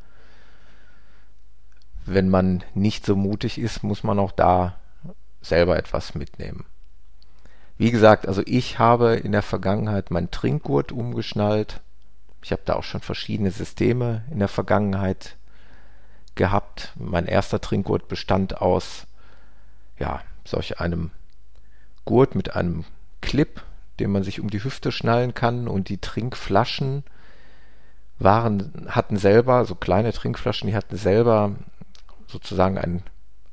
Wenn 2.06 2.28
man 2.28 2.64
nicht 2.74 3.04
so 3.04 3.16
mutig 3.16 3.58
ist, 3.58 3.82
muss 3.82 4.02
man 4.04 4.18
auch 4.18 4.32
da 4.32 4.79
selber 5.40 5.76
etwas 5.76 6.14
mitnehmen. 6.14 6.64
Wie 7.78 7.90
gesagt, 7.90 8.28
also 8.28 8.42
ich 8.44 8.78
habe 8.78 9.14
in 9.14 9.32
der 9.32 9.42
Vergangenheit 9.42 10.10
mein 10.10 10.30
Trinkgurt 10.30 10.92
umgeschnallt. 10.92 11.80
Ich 12.42 12.52
habe 12.52 12.62
da 12.64 12.74
auch 12.74 12.84
schon 12.84 13.00
verschiedene 13.00 13.50
Systeme 13.50 14.22
in 14.30 14.38
der 14.38 14.48
Vergangenheit 14.48 15.36
gehabt. 16.34 16.92
Mein 16.96 17.26
erster 17.26 17.60
Trinkgurt 17.60 18.08
bestand 18.08 18.60
aus 18.60 19.06
ja, 19.98 20.20
solch 20.44 20.80
einem 20.80 21.10
Gurt 22.04 22.34
mit 22.34 22.56
einem 22.56 22.84
Clip, 23.20 23.62
den 23.98 24.10
man 24.10 24.24
sich 24.24 24.40
um 24.40 24.50
die 24.50 24.62
Hüfte 24.64 24.92
schnallen 24.92 25.34
kann 25.34 25.68
und 25.68 25.88
die 25.88 25.98
Trinkflaschen 25.98 27.04
waren, 28.18 28.88
hatten 28.88 29.16
selber, 29.16 29.64
so 29.64 29.74
kleine 29.74 30.12
Trinkflaschen, 30.12 30.68
die 30.68 30.76
hatten 30.76 30.96
selber 30.96 31.56
sozusagen 32.26 32.78
ein, 32.78 33.02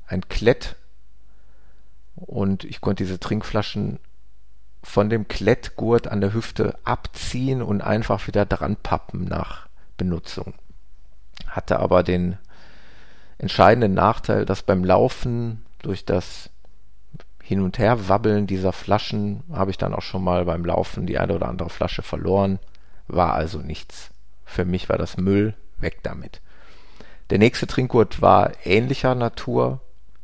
ein 0.06 0.28
Klett 0.28 0.76
und 2.26 2.64
ich 2.64 2.80
konnte 2.80 3.04
diese 3.04 3.20
Trinkflaschen 3.20 3.98
von 4.82 5.10
dem 5.10 5.28
Klettgurt 5.28 6.08
an 6.08 6.20
der 6.20 6.32
Hüfte 6.32 6.78
abziehen 6.84 7.62
und 7.62 7.80
einfach 7.80 8.26
wieder 8.26 8.46
dran 8.46 8.76
pappen 8.76 9.24
nach 9.24 9.68
Benutzung. 9.96 10.54
Hatte 11.46 11.78
aber 11.78 12.02
den 12.02 12.38
entscheidenden 13.38 13.94
Nachteil, 13.94 14.44
dass 14.44 14.62
beim 14.62 14.84
Laufen 14.84 15.64
durch 15.82 16.04
das 16.04 16.50
Hin- 17.42 17.62
und 17.62 17.78
Herwabbeln 17.78 18.46
dieser 18.46 18.72
Flaschen 18.72 19.42
habe 19.52 19.70
ich 19.70 19.78
dann 19.78 19.94
auch 19.94 20.02
schon 20.02 20.22
mal 20.22 20.44
beim 20.44 20.64
Laufen 20.64 21.06
die 21.06 21.18
eine 21.18 21.34
oder 21.34 21.48
andere 21.48 21.70
Flasche 21.70 22.02
verloren. 22.02 22.58
War 23.06 23.32
also 23.32 23.58
nichts. 23.60 24.10
Für 24.44 24.64
mich 24.64 24.88
war 24.88 24.98
das 24.98 25.16
Müll, 25.16 25.54
weg 25.78 26.00
damit. 26.02 26.42
Der 27.30 27.38
nächste 27.38 27.66
Trinkgurt 27.66 28.20
war 28.20 28.52
ähnlicher 28.64 29.14
Natur, 29.14 29.80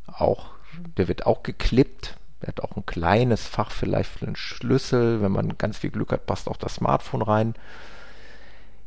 auch, 0.07 0.54
der 0.97 1.09
wird 1.09 1.27
auch 1.27 1.43
geklippt. 1.43 2.17
Der 2.43 2.49
hat 2.49 2.61
auch 2.61 2.77
ein 2.77 2.87
kleines 2.87 3.47
Fach 3.47 3.71
vielleicht 3.71 4.11
für 4.11 4.27
den 4.27 4.37
Schlüssel. 4.37 5.23
Wenn 5.23 5.33
man 5.33 5.57
ganz 5.59 5.79
viel 5.79 5.91
Glück 5.91 6.13
hat, 6.13 6.27
passt 6.27 6.49
auch 6.49 6.57
das 6.57 6.77
Smartphone 6.77 7.23
rein. 7.23 7.55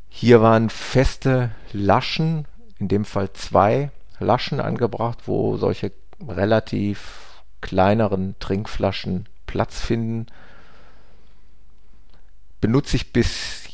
Hier 0.09 0.41
waren 0.41 0.69
feste 0.69 1.51
Laschen, 1.73 2.45
in 2.79 2.87
dem 2.87 3.05
Fall 3.05 3.33
zwei, 3.33 3.91
Laschen 4.19 4.59
angebracht, 4.59 5.19
wo 5.25 5.57
solche 5.57 5.91
relativ 6.27 7.43
kleineren 7.61 8.35
Trinkflaschen 8.39 9.27
Platz 9.45 9.79
finden. 9.79 10.27
Benutze 12.61 12.95
ich 12.95 13.13
bis 13.13 13.67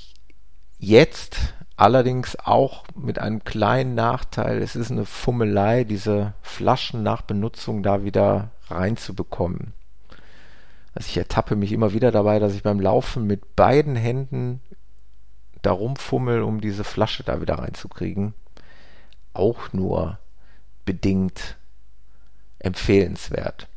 jetzt 0.77 1.53
allerdings 1.75 2.37
auch 2.37 2.85
mit 2.95 3.19
einem 3.19 3.43
kleinen 3.43 3.95
Nachteil. 3.95 4.61
Es 4.61 4.75
ist 4.75 4.91
eine 4.91 5.05
Fummelei, 5.05 5.83
diese 5.83 6.33
Flaschen 6.41 7.03
nach 7.03 7.21
Benutzung 7.21 7.83
da 7.83 8.03
wieder 8.03 8.51
reinzubekommen. 8.67 9.73
Also 10.95 11.07
ich 11.07 11.17
ertappe 11.17 11.55
mich 11.55 11.71
immer 11.71 11.93
wieder 11.93 12.11
dabei, 12.11 12.39
dass 12.39 12.53
ich 12.53 12.63
beim 12.63 12.79
Laufen 12.79 13.25
mit 13.25 13.55
beiden 13.55 13.95
Händen 13.95 14.61
darum 15.63 15.95
fummel, 15.95 16.43
um 16.43 16.61
diese 16.61 16.83
Flasche 16.83 17.23
da 17.23 17.41
wieder 17.41 17.55
reinzukriegen. 17.55 18.35
Auch 19.33 19.73
nur 19.73 20.19
bedingt 20.85 21.57
empfehlenswert. 22.59 23.67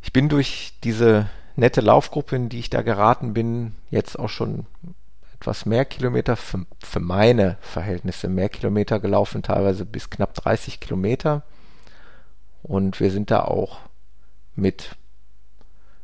Ich 0.00 0.12
bin 0.12 0.28
durch 0.28 0.74
diese 0.82 1.28
nette 1.54 1.80
Laufgruppe, 1.80 2.36
in 2.36 2.48
die 2.48 2.58
ich 2.58 2.70
da 2.70 2.82
geraten 2.82 3.34
bin, 3.34 3.76
jetzt 3.90 4.18
auch 4.18 4.30
schon 4.30 4.66
etwas 5.42 5.66
mehr 5.66 5.84
Kilometer, 5.84 6.36
für, 6.36 6.66
für 6.78 7.00
meine 7.00 7.56
Verhältnisse 7.60 8.28
mehr 8.28 8.48
Kilometer 8.48 9.00
gelaufen, 9.00 9.42
teilweise 9.42 9.84
bis 9.84 10.08
knapp 10.08 10.34
30 10.34 10.78
Kilometer. 10.78 11.42
Und 12.62 13.00
wir 13.00 13.10
sind 13.10 13.32
da 13.32 13.42
auch 13.42 13.80
mit 14.54 14.94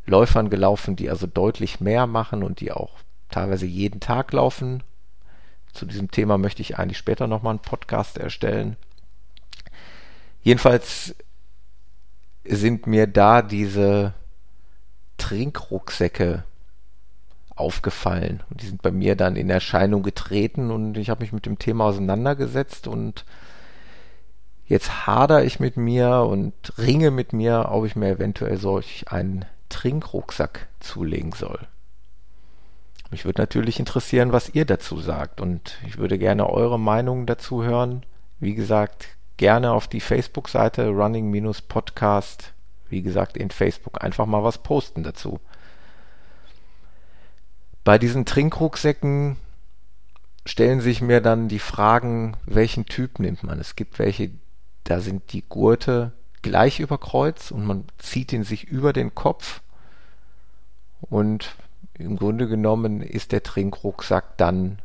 Läufern 0.06 0.50
gelaufen, 0.50 0.96
die 0.96 1.08
also 1.08 1.28
deutlich 1.28 1.78
mehr 1.78 2.08
machen 2.08 2.42
und 2.42 2.58
die 2.58 2.72
auch 2.72 2.98
teilweise 3.30 3.66
jeden 3.66 4.00
Tag 4.00 4.32
laufen. 4.32 4.82
Zu 5.72 5.86
diesem 5.86 6.10
Thema 6.10 6.36
möchte 6.36 6.62
ich 6.62 6.76
eigentlich 6.76 6.98
später 6.98 7.28
nochmal 7.28 7.52
einen 7.52 7.62
Podcast 7.62 8.18
erstellen. 8.18 8.76
Jedenfalls 10.42 11.14
sind 12.42 12.88
mir 12.88 13.06
da 13.06 13.42
diese 13.42 14.14
Trinkrucksäcke 15.16 16.42
aufgefallen. 17.58 18.42
Und 18.50 18.62
die 18.62 18.66
sind 18.66 18.82
bei 18.82 18.90
mir 18.90 19.16
dann 19.16 19.36
in 19.36 19.50
Erscheinung 19.50 20.02
getreten 20.02 20.70
und 20.70 20.96
ich 20.96 21.10
habe 21.10 21.22
mich 21.22 21.32
mit 21.32 21.46
dem 21.46 21.58
Thema 21.58 21.84
auseinandergesetzt 21.84 22.86
und 22.86 23.24
jetzt 24.66 25.06
hader 25.06 25.44
ich 25.44 25.60
mit 25.60 25.76
mir 25.76 26.26
und 26.28 26.54
ringe 26.78 27.10
mit 27.10 27.32
mir, 27.32 27.68
ob 27.70 27.86
ich 27.86 27.96
mir 27.96 28.08
eventuell 28.08 28.58
solch 28.58 29.06
einen 29.08 29.44
Trinkrucksack 29.68 30.68
zulegen 30.80 31.32
soll. 31.32 31.60
Mich 33.10 33.24
würde 33.24 33.40
natürlich 33.40 33.78
interessieren, 33.78 34.32
was 34.32 34.50
ihr 34.54 34.66
dazu 34.66 35.00
sagt 35.00 35.40
und 35.40 35.78
ich 35.86 35.96
würde 35.96 36.18
gerne 36.18 36.48
eure 36.48 36.78
Meinung 36.78 37.24
dazu 37.24 37.62
hören. 37.62 38.04
Wie 38.38 38.54
gesagt, 38.54 39.08
gerne 39.38 39.72
auf 39.72 39.88
die 39.88 40.00
Facebook-Seite 40.00 40.88
Running-Podcast. 40.88 42.52
Wie 42.90 43.02
gesagt, 43.02 43.36
in 43.36 43.50
Facebook 43.50 44.04
einfach 44.04 44.26
mal 44.26 44.44
was 44.44 44.58
posten 44.58 45.02
dazu. 45.02 45.40
Bei 47.88 47.96
diesen 47.96 48.26
Trinkrucksäcken 48.26 49.38
stellen 50.44 50.82
sich 50.82 51.00
mir 51.00 51.22
dann 51.22 51.48
die 51.48 51.58
Fragen, 51.58 52.36
welchen 52.44 52.84
Typ 52.84 53.18
nimmt 53.18 53.44
man? 53.44 53.58
Es 53.58 53.76
gibt 53.76 53.98
welche, 53.98 54.30
da 54.84 55.00
sind 55.00 55.32
die 55.32 55.42
Gurte 55.48 56.12
gleich 56.42 56.80
über 56.80 56.98
Kreuz 56.98 57.50
und 57.50 57.64
man 57.64 57.86
zieht 57.96 58.34
ihn 58.34 58.44
sich 58.44 58.64
über 58.64 58.92
den 58.92 59.14
Kopf 59.14 59.62
und 61.00 61.54
im 61.94 62.16
Grunde 62.18 62.46
genommen 62.46 63.00
ist 63.00 63.32
der 63.32 63.42
Trinkrucksack 63.42 64.36
dann 64.36 64.80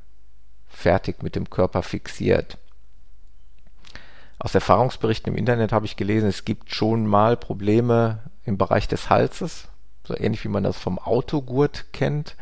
fertig 0.70 1.22
mit 1.24 1.36
dem 1.36 1.50
Körper 1.50 1.84
fixiert. 1.84 2.58
Aus 4.40 4.56
Erfahrungsberichten 4.56 5.34
im 5.34 5.38
Internet 5.38 5.74
habe 5.74 5.88
ich 5.88 5.98
gelesen, 5.98 6.30
es 6.30 6.46
gibt 6.46 6.74
schon 6.74 7.06
mal 7.06 7.36
Probleme 7.36 8.20
im 8.46 8.58
Bereich 8.58 8.88
des 8.88 9.10
Halses, 9.10 9.68
so 10.08 10.16
ähnlich 10.16 10.46
wie 10.46 10.50
man 10.50 10.64
das 10.64 10.78
vom 10.78 11.00
Autogurt 11.00 11.88
kennt 11.92 12.38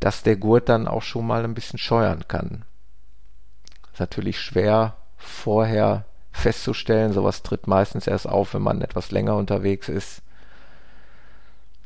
dass 0.00 0.22
der 0.22 0.36
Gurt 0.36 0.68
dann 0.68 0.88
auch 0.88 1.02
schon 1.02 1.26
mal 1.26 1.44
ein 1.44 1.54
bisschen 1.54 1.78
scheuern 1.78 2.24
kann. 2.28 2.64
Ist 3.92 4.00
natürlich 4.00 4.40
schwer 4.40 4.96
vorher 5.16 6.04
festzustellen. 6.32 7.12
Sowas 7.12 7.42
tritt 7.42 7.66
meistens 7.66 8.06
erst 8.06 8.28
auf, 8.28 8.54
wenn 8.54 8.62
man 8.62 8.82
etwas 8.82 9.10
länger 9.10 9.36
unterwegs 9.36 9.88
ist. 9.88 10.22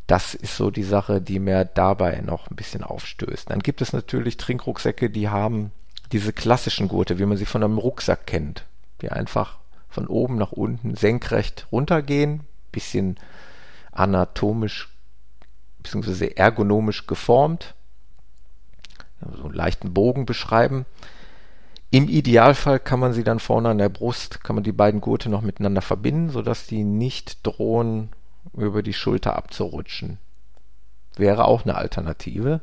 Das 0.06 0.34
ist 0.34 0.56
so 0.56 0.72
die 0.72 0.82
Sache, 0.82 1.20
die 1.20 1.38
mir 1.38 1.64
dabei 1.64 2.20
noch 2.20 2.50
ein 2.50 2.56
bisschen 2.56 2.82
aufstößt. 2.82 3.48
Dann 3.48 3.60
gibt 3.60 3.80
es 3.80 3.92
natürlich 3.92 4.36
Trinkrucksäcke, 4.38 5.08
die 5.08 5.28
haben 5.28 5.70
diese 6.10 6.32
klassischen 6.32 6.88
Gurte, 6.88 7.20
wie 7.20 7.26
man 7.26 7.36
sie 7.36 7.46
von 7.46 7.62
einem 7.62 7.78
Rucksack 7.78 8.26
kennt, 8.26 8.66
die 9.02 9.10
einfach 9.10 9.58
von 9.88 10.08
oben 10.08 10.36
nach 10.36 10.50
unten 10.50 10.96
senkrecht 10.96 11.68
runtergehen, 11.70 12.40
bisschen 12.72 13.18
anatomisch 13.92 14.88
bzw. 15.82 16.32
ergonomisch 16.34 17.06
geformt 17.06 17.74
so 19.36 19.44
einen 19.44 19.54
leichten 19.54 19.92
Bogen 19.92 20.26
beschreiben. 20.26 20.86
Im 21.90 22.08
Idealfall 22.08 22.78
kann 22.78 23.00
man 23.00 23.12
sie 23.12 23.24
dann 23.24 23.40
vorne 23.40 23.68
an 23.68 23.78
der 23.78 23.88
Brust, 23.88 24.44
kann 24.44 24.54
man 24.54 24.62
die 24.62 24.72
beiden 24.72 25.00
Gurte 25.00 25.28
noch 25.28 25.42
miteinander 25.42 25.82
verbinden, 25.82 26.30
sodass 26.30 26.66
die 26.66 26.84
nicht 26.84 27.44
drohen, 27.44 28.10
über 28.54 28.82
die 28.82 28.92
Schulter 28.92 29.36
abzurutschen. 29.36 30.18
Wäre 31.16 31.44
auch 31.44 31.64
eine 31.64 31.74
Alternative. 31.74 32.60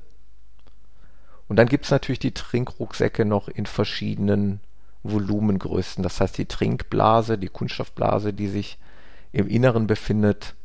Und 1.48 1.58
dann 1.58 1.68
gibt 1.68 1.86
es 1.86 1.92
natürlich 1.92 2.20
die 2.20 2.34
Trinkrucksäcke 2.34 3.26
noch 3.26 3.48
in 3.48 3.66
verschiedenen 3.66 4.60
Volumengrößen. 5.04 6.04
Das 6.04 6.20
heißt, 6.20 6.38
die 6.38 6.46
Trinkblase, 6.46 7.38
die 7.38 7.48
Kunststoffblase, 7.48 8.34
die 8.34 8.48
sich 8.48 8.78
im 9.32 9.48
Inneren 9.48 9.88
befindet, 9.88 10.56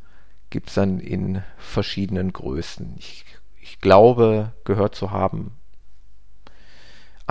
gibt 0.50 0.68
es 0.68 0.74
dann 0.74 1.00
in 1.00 1.42
verschiedenen 1.56 2.32
Größen. 2.32 2.94
Ich, 2.98 3.24
ich 3.60 3.80
glaube, 3.80 4.52
gehört 4.64 4.94
zu 4.94 5.10
haben, 5.10 5.52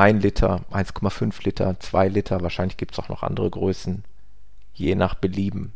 1 0.02 0.24
Liter, 0.24 0.62
1,5 0.72 1.46
Liter, 1.46 1.80
2 1.80 2.08
Liter, 2.08 2.42
wahrscheinlich 2.42 2.76
gibt 2.76 2.94
es 2.94 3.00
auch 3.00 3.08
noch 3.08 3.22
andere 3.22 3.52
Größen, 3.52 4.04
je 4.74 4.96
nach 4.96 5.14
Belieben. 5.14 5.74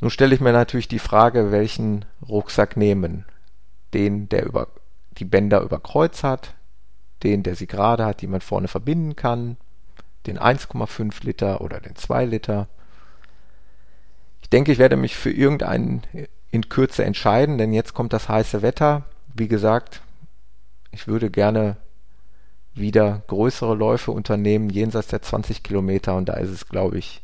Nun 0.00 0.10
stelle 0.10 0.34
ich 0.34 0.40
mir 0.40 0.52
natürlich 0.52 0.88
die 0.88 0.98
Frage, 0.98 1.52
welchen 1.52 2.06
Rucksack 2.26 2.78
nehmen. 2.78 3.26
Den, 3.92 4.30
der 4.30 4.46
über 4.46 4.68
die 5.18 5.26
Bänder 5.26 5.60
über 5.60 5.78
Kreuz 5.78 6.22
hat, 6.22 6.54
den, 7.22 7.42
der 7.42 7.54
sie 7.54 7.66
gerade 7.66 8.06
hat, 8.06 8.22
die 8.22 8.28
man 8.28 8.40
vorne 8.40 8.68
verbinden 8.68 9.14
kann, 9.14 9.58
den 10.26 10.38
1,5 10.38 11.22
Liter 11.22 11.60
oder 11.60 11.80
den 11.80 11.96
2 11.96 12.24
Liter. 12.24 12.66
Ich 14.40 14.48
denke, 14.48 14.72
ich 14.72 14.78
werde 14.78 14.96
mich 14.96 15.16
für 15.16 15.30
irgendeinen 15.30 16.02
in 16.50 16.70
Kürze 16.70 17.04
entscheiden, 17.04 17.58
denn 17.58 17.74
jetzt 17.74 17.92
kommt 17.92 18.14
das 18.14 18.30
heiße 18.30 18.62
Wetter. 18.62 19.02
Wie 19.34 19.48
gesagt, 19.48 20.00
ich 20.92 21.06
würde 21.08 21.30
gerne 21.30 21.76
wieder 22.76 23.22
größere 23.26 23.74
Läufe 23.74 24.12
unternehmen, 24.12 24.70
jenseits 24.70 25.08
der 25.08 25.22
20 25.22 25.62
Kilometer. 25.62 26.14
Und 26.14 26.28
da 26.28 26.34
ist 26.34 26.50
es, 26.50 26.68
glaube 26.68 26.98
ich, 26.98 27.22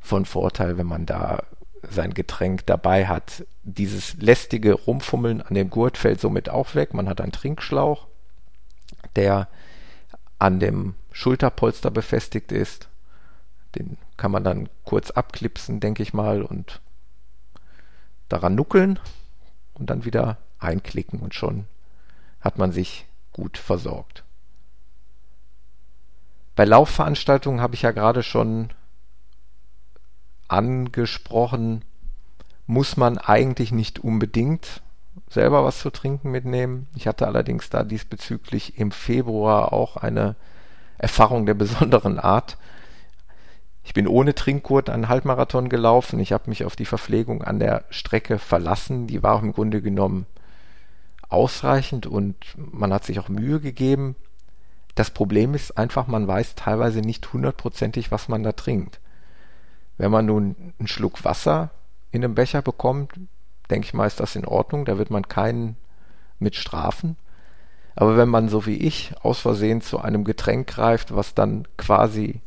von 0.00 0.24
Vorteil, 0.24 0.78
wenn 0.78 0.86
man 0.86 1.06
da 1.06 1.42
sein 1.90 2.14
Getränk 2.14 2.66
dabei 2.66 3.06
hat. 3.06 3.44
Dieses 3.62 4.16
lästige 4.16 4.72
Rumfummeln 4.72 5.42
an 5.42 5.54
dem 5.54 5.70
Gurt 5.70 5.96
fällt 5.96 6.20
somit 6.20 6.48
auch 6.48 6.74
weg. 6.74 6.94
Man 6.94 7.08
hat 7.08 7.20
einen 7.20 7.32
Trinkschlauch, 7.32 8.06
der 9.16 9.48
an 10.38 10.60
dem 10.60 10.94
Schulterpolster 11.12 11.90
befestigt 11.90 12.52
ist. 12.52 12.88
Den 13.74 13.98
kann 14.16 14.30
man 14.30 14.44
dann 14.44 14.68
kurz 14.84 15.10
abklipsen, 15.10 15.80
denke 15.80 16.02
ich 16.02 16.14
mal, 16.14 16.42
und 16.42 16.80
daran 18.28 18.54
nuckeln 18.54 18.98
und 19.74 19.90
dann 19.90 20.04
wieder 20.04 20.38
einklicken 20.58 21.20
und 21.20 21.34
schon 21.34 21.66
hat 22.40 22.58
man 22.58 22.72
sich 22.72 23.06
gut 23.32 23.58
versorgt. 23.58 24.24
Bei 26.58 26.64
Laufveranstaltungen 26.64 27.60
habe 27.60 27.76
ich 27.76 27.82
ja 27.82 27.92
gerade 27.92 28.24
schon 28.24 28.70
angesprochen, 30.48 31.84
muss 32.66 32.96
man 32.96 33.16
eigentlich 33.16 33.70
nicht 33.70 34.00
unbedingt 34.00 34.82
selber 35.28 35.62
was 35.62 35.78
zu 35.78 35.90
trinken 35.90 36.32
mitnehmen. 36.32 36.88
Ich 36.96 37.06
hatte 37.06 37.28
allerdings 37.28 37.70
da 37.70 37.84
diesbezüglich 37.84 38.76
im 38.76 38.90
Februar 38.90 39.72
auch 39.72 39.98
eine 39.98 40.34
Erfahrung 40.98 41.46
der 41.46 41.54
besonderen 41.54 42.18
Art. 42.18 42.58
Ich 43.84 43.94
bin 43.94 44.08
ohne 44.08 44.34
Trinkgurt 44.34 44.90
einen 44.90 45.08
Halbmarathon 45.08 45.68
gelaufen. 45.68 46.18
Ich 46.18 46.32
habe 46.32 46.50
mich 46.50 46.64
auf 46.64 46.74
die 46.74 46.86
Verpflegung 46.86 47.44
an 47.44 47.60
der 47.60 47.84
Strecke 47.90 48.40
verlassen. 48.40 49.06
Die 49.06 49.22
war 49.22 49.40
im 49.40 49.52
Grunde 49.52 49.80
genommen 49.80 50.26
ausreichend 51.28 52.08
und 52.08 52.34
man 52.56 52.92
hat 52.92 53.04
sich 53.04 53.20
auch 53.20 53.28
Mühe 53.28 53.60
gegeben. 53.60 54.16
Das 54.98 55.12
Problem 55.12 55.54
ist 55.54 55.78
einfach, 55.78 56.08
man 56.08 56.26
weiß 56.26 56.56
teilweise 56.56 57.02
nicht 57.02 57.32
hundertprozentig, 57.32 58.10
was 58.10 58.26
man 58.26 58.42
da 58.42 58.50
trinkt. 58.50 58.98
Wenn 59.96 60.10
man 60.10 60.26
nun 60.26 60.56
einen 60.76 60.88
Schluck 60.88 61.24
Wasser 61.24 61.70
in 62.10 62.24
einem 62.24 62.34
Becher 62.34 62.62
bekommt, 62.62 63.12
denke 63.70 63.86
ich 63.86 63.94
mal, 63.94 64.08
ist 64.08 64.18
das 64.18 64.34
in 64.34 64.44
Ordnung. 64.44 64.84
Da 64.86 64.98
wird 64.98 65.10
man 65.10 65.28
keinen 65.28 65.76
mit 66.40 66.56
strafen. 66.56 67.16
Aber 67.94 68.16
wenn 68.16 68.28
man 68.28 68.48
so 68.48 68.66
wie 68.66 68.74
ich 68.74 69.14
aus 69.22 69.38
Versehen 69.38 69.82
zu 69.82 70.00
einem 70.00 70.24
Getränk 70.24 70.66
greift, 70.66 71.14
was 71.14 71.32
dann 71.32 71.68
quasi 71.76 72.40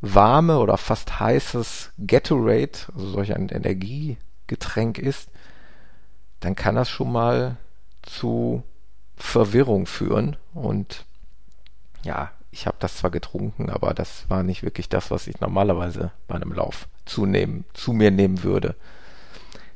warme 0.00 0.60
oder 0.60 0.78
fast 0.78 1.20
heißes 1.20 1.92
Gatorade, 2.06 2.78
also 2.94 3.10
solch 3.10 3.36
ein 3.36 3.50
Energiegetränk 3.50 4.96
ist, 4.98 5.28
dann 6.40 6.54
kann 6.54 6.76
das 6.76 6.88
schon 6.88 7.12
mal 7.12 7.58
zu 8.00 8.62
Verwirrung 9.16 9.84
führen 9.84 10.38
und 10.54 11.04
ja, 12.02 12.30
ich 12.50 12.66
habe 12.66 12.76
das 12.80 12.96
zwar 12.96 13.10
getrunken, 13.10 13.70
aber 13.70 13.94
das 13.94 14.28
war 14.28 14.42
nicht 14.42 14.62
wirklich 14.62 14.88
das, 14.88 15.10
was 15.10 15.26
ich 15.26 15.40
normalerweise 15.40 16.12
bei 16.26 16.36
einem 16.36 16.52
Lauf 16.52 16.88
zunehmen, 17.04 17.64
zu 17.74 17.92
mir 17.92 18.10
nehmen 18.10 18.42
würde. 18.42 18.74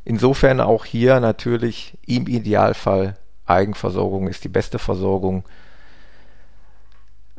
Insofern 0.05 0.61
auch 0.61 0.85
hier 0.85 1.21
natürlich 1.21 1.97
im 2.07 2.27
Idealfall 2.27 3.17
Eigenversorgung 3.47 4.29
ist 4.29 4.45
die 4.45 4.49
beste 4.49 4.79
Versorgung. 4.79 5.45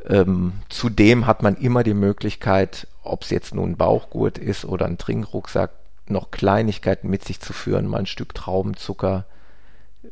Ähm, 0.06 0.52
zudem 0.68 1.26
hat 1.26 1.42
man 1.42 1.56
immer 1.56 1.82
die 1.82 1.94
Möglichkeit, 1.94 2.86
ob 3.02 3.22
es 3.22 3.30
jetzt 3.30 3.54
nun 3.54 3.72
ein 3.72 3.76
Bauchgurt 3.76 4.38
ist 4.38 4.64
oder 4.64 4.86
ein 4.86 4.98
Trinkrucksack, 4.98 5.70
noch 6.06 6.30
Kleinigkeiten 6.30 7.08
mit 7.08 7.24
sich 7.24 7.40
zu 7.40 7.52
führen, 7.52 7.86
mal 7.86 7.98
ein 7.98 8.06
Stück 8.06 8.34
Traubenzucker, 8.34 9.24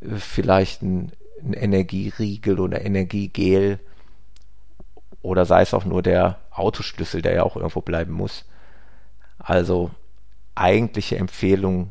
äh, 0.01 0.15
vielleicht 0.17 0.81
ein, 0.81 1.11
ein 1.43 1.53
Energieriegel 1.53 2.59
oder 2.59 2.83
Energiegel 2.83 3.79
oder 5.23 5.45
sei 5.45 5.61
es 5.61 5.73
auch 5.73 5.85
nur 5.85 6.03
der 6.03 6.37
Autoschlüssel, 6.51 7.23
der 7.23 7.33
ja 7.33 7.43
auch 7.43 7.55
irgendwo 7.55 7.81
bleiben 7.81 8.13
muss. 8.13 8.45
Also 9.39 9.89
eigentliche 10.53 11.17
Empfehlung, 11.17 11.89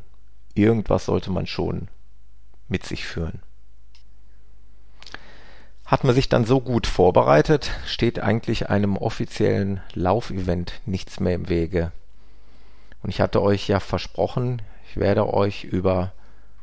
irgendwas 0.54 1.06
sollte 1.06 1.32
man 1.32 1.46
schon 1.46 1.88
mit 2.68 2.84
sich 2.86 3.04
führen. 3.04 3.42
Hat 5.84 6.04
man 6.04 6.14
sich 6.14 6.28
dann 6.28 6.44
so 6.44 6.60
gut 6.60 6.86
vorbereitet, 6.86 7.70
steht 7.86 8.20
eigentlich 8.20 8.70
einem 8.70 8.96
offiziellen 8.96 9.80
Laufevent 9.94 10.80
nichts 10.86 11.18
mehr 11.18 11.34
im 11.34 11.48
Wege. 11.48 11.90
Und 13.02 13.10
ich 13.10 13.20
hatte 13.20 13.42
euch 13.42 13.66
ja 13.66 13.80
versprochen, 13.80 14.62
ich 14.88 14.96
werde 14.96 15.32
euch 15.32 15.64
über 15.64 16.12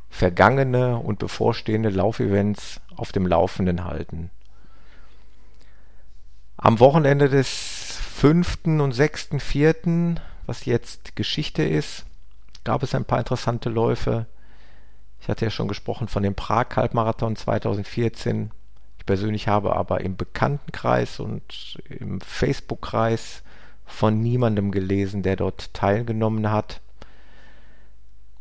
vergangene 0.10 0.98
und 0.98 1.20
bevorstehende 1.20 1.90
Laufevents 1.90 2.80
auf 2.96 3.12
dem 3.12 3.28
Laufenden 3.28 3.86
halten. 3.86 4.32
Am 6.62 6.82
Wochenende 6.82 7.30
des 7.30 8.02
5. 8.18 8.66
und 8.66 8.94
6.4., 8.94 10.18
was 10.46 10.66
jetzt 10.66 11.16
Geschichte 11.16 11.64
ist, 11.64 12.06
gab 12.66 12.84
es 12.84 12.94
ein 12.94 13.06
paar 13.06 13.20
interessante 13.20 13.70
Läufe. 13.70 14.26
Ich 15.22 15.30
hatte 15.30 15.46
ja 15.46 15.52
schon 15.52 15.70
gesprochen 15.70 16.10
von 16.10 16.22
dem 16.22 16.36
Prag-Halbmarathon 16.36 17.38
2014. 17.38 18.52
Ich 18.98 19.06
persönlich 19.06 19.48
habe 19.48 19.74
aber 19.78 20.02
im 20.02 20.18
Bekanntenkreis 20.18 21.22
und 21.22 21.82
im 21.88 22.20
Facebook-Kreis 22.20 23.42
von 23.86 24.20
niemandem 24.20 24.72
gelesen, 24.72 25.24
der 25.24 25.38
dort 25.38 25.74
teilgenommen 25.74 26.52
hat. 26.52 26.82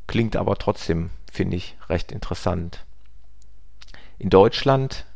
Klingt 0.09 0.35
aber 0.35 0.57
trotzdem, 0.57 1.11
finde 1.33 1.57
ich, 1.57 1.76
recht 1.88 2.11
interessant. 2.11 2.85
In 4.18 4.28
Deutschland 4.28 5.07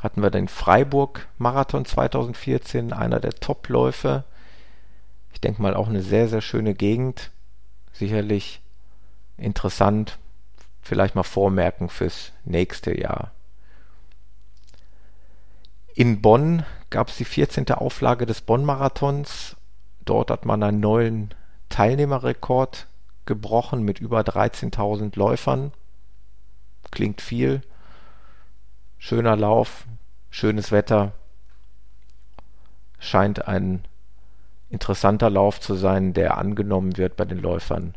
hatten 0.00 0.22
wir 0.22 0.30
den 0.30 0.48
Freiburg-Marathon 0.48 1.84
2014, 1.84 2.92
einer 2.92 3.20
der 3.20 3.32
Topläufe. 3.32 4.24
Ich 5.32 5.40
denke 5.40 5.60
mal 5.60 5.74
auch 5.74 5.88
eine 5.88 6.02
sehr, 6.02 6.28
sehr 6.28 6.40
schöne 6.40 6.74
Gegend. 6.74 7.30
Sicherlich 7.92 8.60
interessant. 9.36 10.18
Vielleicht 10.80 11.14
mal 11.14 11.24
vormerken 11.24 11.88
fürs 11.88 12.32
nächste 12.44 12.98
Jahr. 12.98 13.32
In 15.94 16.22
Bonn 16.22 16.64
gab 16.90 17.08
es 17.08 17.16
die 17.16 17.24
14. 17.24 17.68
Auflage 17.72 18.24
des 18.24 18.40
Bonn-Marathons. 18.40 19.56
Dort 20.04 20.30
hat 20.30 20.44
man 20.44 20.62
einen 20.62 20.80
neuen 20.80 21.34
Teilnehmerrekord 21.70 22.86
gebrochen 23.26 23.82
mit 23.82 23.98
über 23.98 24.20
13.000 24.20 25.18
Läufern. 25.18 25.72
Klingt 26.92 27.20
viel. 27.20 27.62
Schöner 29.00 29.36
Lauf, 29.36 29.86
schönes 30.28 30.72
Wetter. 30.72 31.12
Scheint 32.98 33.46
ein 33.46 33.84
interessanter 34.70 35.30
Lauf 35.30 35.60
zu 35.60 35.76
sein, 35.76 36.12
der 36.14 36.36
angenommen 36.36 36.96
wird 36.96 37.16
bei 37.16 37.24
den 37.24 37.38
Läufern. 37.38 37.94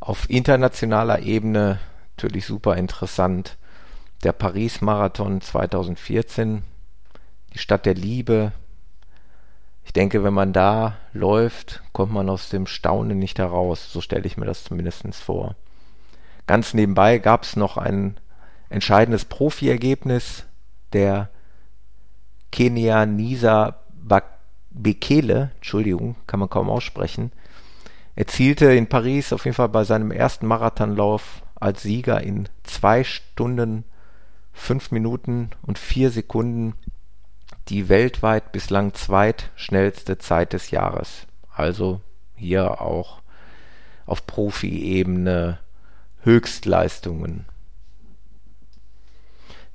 Auf 0.00 0.30
internationaler 0.30 1.20
Ebene 1.20 1.78
natürlich 2.16 2.46
super 2.46 2.76
interessant. 2.76 3.58
Der 4.24 4.32
Paris-Marathon 4.32 5.42
2014, 5.42 6.64
die 7.52 7.58
Stadt 7.58 7.84
der 7.84 7.94
Liebe. 7.94 8.52
Ich 9.84 9.92
denke, 9.92 10.24
wenn 10.24 10.34
man 10.34 10.54
da 10.54 10.96
läuft, 11.12 11.82
kommt 11.92 12.12
man 12.12 12.30
aus 12.30 12.48
dem 12.48 12.66
Staunen 12.66 13.18
nicht 13.18 13.38
heraus. 13.38 13.92
So 13.92 14.00
stelle 14.00 14.24
ich 14.24 14.38
mir 14.38 14.46
das 14.46 14.64
zumindest 14.64 15.04
vor. 15.16 15.54
Ganz 16.46 16.72
nebenbei 16.72 17.18
gab 17.18 17.42
es 17.42 17.54
noch 17.54 17.76
ein 17.76 18.18
entscheidendes 18.68 19.24
Profi-Ergebnis. 19.24 20.44
Der 20.92 21.28
Kenia 22.50 23.04
Nisa 23.04 23.76
Bekele, 24.70 25.50
Entschuldigung, 25.56 26.16
kann 26.26 26.40
man 26.40 26.50
kaum 26.50 26.70
aussprechen, 26.70 27.32
erzielte 28.14 28.72
in 28.72 28.88
Paris 28.88 29.32
auf 29.32 29.44
jeden 29.44 29.54
Fall 29.54 29.68
bei 29.68 29.84
seinem 29.84 30.10
ersten 30.10 30.46
Marathonlauf 30.46 31.42
als 31.56 31.82
Sieger 31.82 32.20
in 32.22 32.48
zwei 32.62 33.02
Stunden, 33.04 33.84
fünf 34.52 34.90
Minuten 34.90 35.50
und 35.62 35.78
vier 35.78 36.10
Sekunden 36.10 36.74
die 37.68 37.88
weltweit 37.88 38.52
bislang 38.52 38.94
zweitschnellste 38.94 40.18
Zeit 40.18 40.52
des 40.52 40.70
Jahres. 40.70 41.26
Also 41.52 42.00
hier 42.34 42.80
auch 42.80 43.20
auf 44.06 44.26
Profi-Ebene 44.26 45.58
Höchstleistungen. 46.22 47.46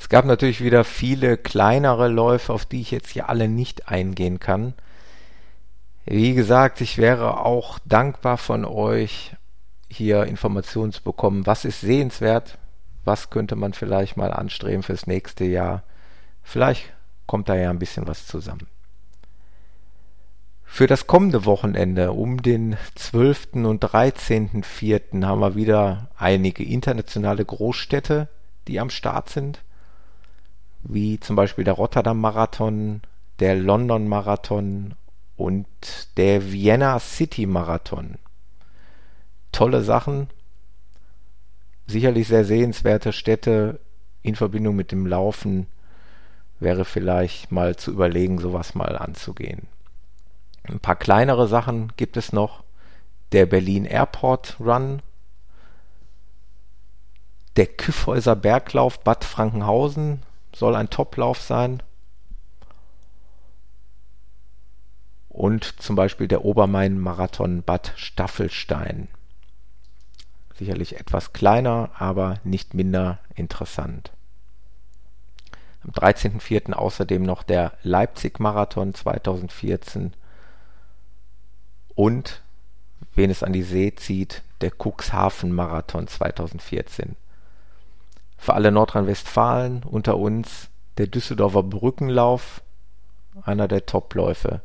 Es 0.04 0.10
gab 0.10 0.26
natürlich 0.26 0.62
wieder 0.62 0.84
viele 0.84 1.38
kleinere 1.38 2.10
Läufe, 2.10 2.52
auf 2.52 2.66
die 2.66 2.82
ich 2.82 2.92
jetzt 2.92 3.12
hier 3.12 3.30
alle 3.30 3.48
nicht 3.48 3.88
eingehen 3.88 4.38
kann. 4.38 4.74
Wie 6.04 6.34
gesagt, 6.34 6.82
ich 6.82 6.98
wäre 6.98 7.40
auch 7.40 7.80
dankbar 7.86 8.38
von 8.38 8.66
euch, 8.66 9.34
hier 9.90 10.26
Informationen 10.26 10.92
zu 10.92 11.02
bekommen. 11.04 11.46
Was 11.46 11.64
ist 11.64 11.80
sehenswert? 11.80 12.58
Was 13.06 13.30
könnte 13.30 13.56
man 13.56 13.72
vielleicht 13.72 14.18
mal 14.18 14.34
anstreben 14.34 14.84
fürs 14.84 15.08
nächste 15.08 15.46
Jahr? 15.46 15.84
Vielleicht 16.44 16.92
kommt 17.26 17.48
da 17.48 17.56
ja 17.56 17.70
ein 17.70 17.80
bisschen 17.80 18.06
was 18.06 18.28
zusammen. 18.28 18.68
Für 20.66 20.88
das 20.88 21.08
kommende 21.08 21.46
Wochenende 21.46 22.12
um 22.12 22.42
den 22.42 22.76
12. 22.96 23.54
und 23.54 23.86
13.04. 23.86 25.26
haben 25.26 25.40
wir 25.40 25.56
wieder 25.56 26.10
einige 26.18 26.66
internationale 26.66 27.46
Großstädte, 27.46 28.28
die 28.68 28.82
am 28.82 28.90
Start 28.90 29.30
sind, 29.30 29.64
wie 30.84 31.20
zum 31.20 31.36
Beispiel 31.36 31.64
der 31.64 31.74
Rotterdam 31.74 32.20
Marathon, 32.20 33.02
der 33.40 33.56
London 33.56 34.08
Marathon 34.08 34.96
und 35.36 35.68
der 36.18 36.52
Vienna 36.52 37.00
City 37.00 37.46
Marathon. 37.46 38.18
Tolle 39.52 39.84
Sachen, 39.84 40.30
sicherlich 41.88 42.28
sehr 42.28 42.46
sehenswerte 42.46 43.14
Städte 43.14 43.80
in 44.22 44.36
Verbindung 44.36 44.76
mit 44.76 44.92
dem 44.92 45.06
Laufen 45.06 45.68
wäre 46.60 46.86
vielleicht 46.86 47.52
mal 47.52 47.76
zu 47.76 47.92
überlegen, 47.92 48.40
sowas 48.40 48.74
mal 48.74 48.98
anzugehen. 48.98 49.68
Ein 50.64 50.80
paar 50.80 50.96
kleinere 50.96 51.48
Sachen 51.48 51.92
gibt 51.98 52.16
es 52.16 52.32
noch. 52.32 52.64
Der 53.34 53.46
Berlin 53.46 53.86
Airport 53.86 54.58
Run, 54.60 55.02
der 57.56 57.68
Kyffhäuser 57.68 58.36
Berglauf 58.36 59.00
Bad 59.04 59.26
Frankenhausen 59.26 60.22
soll 60.56 60.76
ein 60.76 60.90
Toplauf 60.90 61.42
sein. 61.42 61.82
Und 65.30 65.82
zum 65.82 65.96
Beispiel 65.96 66.28
der 66.28 66.46
Obermain-Marathon 66.46 67.64
Bad 67.64 67.94
Staffelstein. 67.96 69.08
Sicherlich 70.56 71.00
etwas 71.00 71.34
kleiner, 71.34 71.90
aber 71.98 72.40
nicht 72.44 72.76
minder 72.76 73.20
interessant. 73.36 74.12
Am 75.84 75.90
13.04. 75.90 76.74
außerdem 76.74 77.24
noch 77.24 77.44
der 77.44 77.74
Leipzig-Marathon 77.82 78.94
2014 78.94 80.14
und, 81.96 82.42
wen 83.16 83.30
es 83.30 83.44
an 83.44 83.54
die 83.54 83.64
See 83.64 83.94
zieht, 83.96 84.44
der 84.62 84.72
Cuxhaven-Marathon 84.72 86.08
2014. 86.08 87.16
Für 88.44 88.56
alle 88.56 88.74
Nordrhein-Westfalen 88.74 89.84
unter 89.84 90.18
uns 90.18 90.70
der 90.98 91.08
Düsseldorfer 91.08 91.64
Brückenlauf, 91.64 92.62
einer 93.42 93.70
der 93.70 93.86
Topläufe 93.86 94.60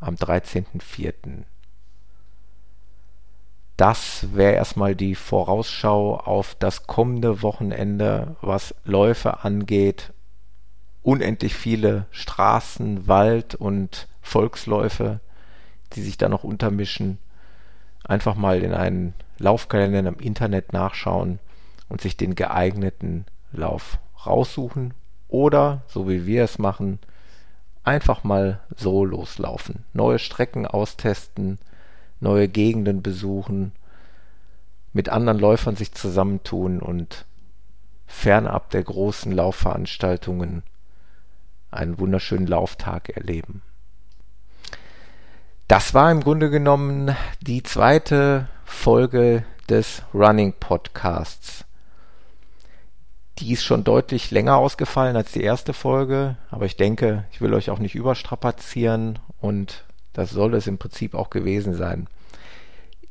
am 0.00 0.14
13.04. 0.14 1.42
Das 3.76 4.26
wäre 4.32 4.54
erstmal 4.54 4.96
die 4.96 5.14
Vorausschau 5.14 6.16
auf 6.16 6.54
das 6.54 6.86
kommende 6.86 7.42
Wochenende, 7.42 8.36
was 8.40 8.74
Läufe 8.84 9.44
angeht. 9.44 10.14
Unendlich 11.02 11.54
viele 11.54 12.06
Straßen, 12.10 13.06
Wald 13.06 13.54
und 13.54 14.08
Volksläufe 14.22 15.20
die 15.92 16.00
sich 16.00 16.16
da 16.16 16.30
noch 16.30 16.42
untermischen, 16.42 17.18
einfach 18.02 18.34
mal 18.34 18.62
in 18.62 18.72
einen 18.72 19.12
Laufkalender 19.36 20.08
im 20.08 20.20
Internet 20.20 20.72
nachschauen 20.72 21.38
und 21.92 22.00
sich 22.00 22.16
den 22.16 22.34
geeigneten 22.34 23.26
Lauf 23.52 23.98
raussuchen 24.24 24.94
oder, 25.28 25.82
so 25.88 26.08
wie 26.08 26.24
wir 26.24 26.42
es 26.42 26.58
machen, 26.58 26.98
einfach 27.84 28.24
mal 28.24 28.60
so 28.74 29.04
loslaufen. 29.04 29.84
Neue 29.92 30.18
Strecken 30.18 30.66
austesten, 30.66 31.58
neue 32.18 32.48
Gegenden 32.48 33.02
besuchen, 33.02 33.72
mit 34.94 35.10
anderen 35.10 35.38
Läufern 35.38 35.76
sich 35.76 35.92
zusammentun 35.92 36.80
und 36.80 37.26
fernab 38.06 38.70
der 38.70 38.84
großen 38.84 39.30
Laufveranstaltungen 39.30 40.62
einen 41.70 41.98
wunderschönen 41.98 42.46
Lauftag 42.46 43.10
erleben. 43.10 43.60
Das 45.68 45.92
war 45.92 46.10
im 46.10 46.22
Grunde 46.22 46.48
genommen 46.48 47.14
die 47.42 47.62
zweite 47.62 48.48
Folge 48.64 49.44
des 49.68 50.02
Running 50.14 50.54
Podcasts. 50.58 51.66
Die 53.38 53.52
ist 53.52 53.64
schon 53.64 53.84
deutlich 53.84 54.30
länger 54.30 54.56
ausgefallen 54.56 55.16
als 55.16 55.32
die 55.32 55.42
erste 55.42 55.72
Folge, 55.72 56.36
aber 56.50 56.66
ich 56.66 56.76
denke, 56.76 57.24
ich 57.32 57.40
will 57.40 57.54
euch 57.54 57.70
auch 57.70 57.78
nicht 57.78 57.94
überstrapazieren 57.94 59.18
und 59.40 59.84
Das 60.12 60.30
soll 60.30 60.54
es 60.54 60.66
im 60.66 60.76
Prinzip 60.76 61.14
auch 61.14 61.30
gewesen 61.30 61.74
sein. 61.74 62.06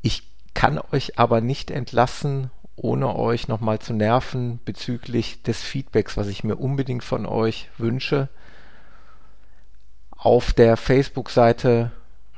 Ich 0.02 0.22
kann 0.54 0.78
euch 0.92 1.18
aber 1.18 1.40
nicht 1.40 1.70
entlassen, 1.70 2.50
ohne 2.76 3.16
euch 3.16 3.48
nochmal 3.48 3.80
zu 3.80 3.92
nerven 3.92 4.60
bezüglich 4.64 5.42
des 5.42 5.62
Feedbacks, 5.62 6.16
was 6.16 6.28
ich 6.28 6.44
mir 6.44 6.56
unbedingt 6.56 7.04
von 7.04 7.26
euch 7.26 7.68
wünsche. 7.76 8.28
Auf 10.16 10.52
der 10.52 10.76
Facebook-Seite 10.76 11.90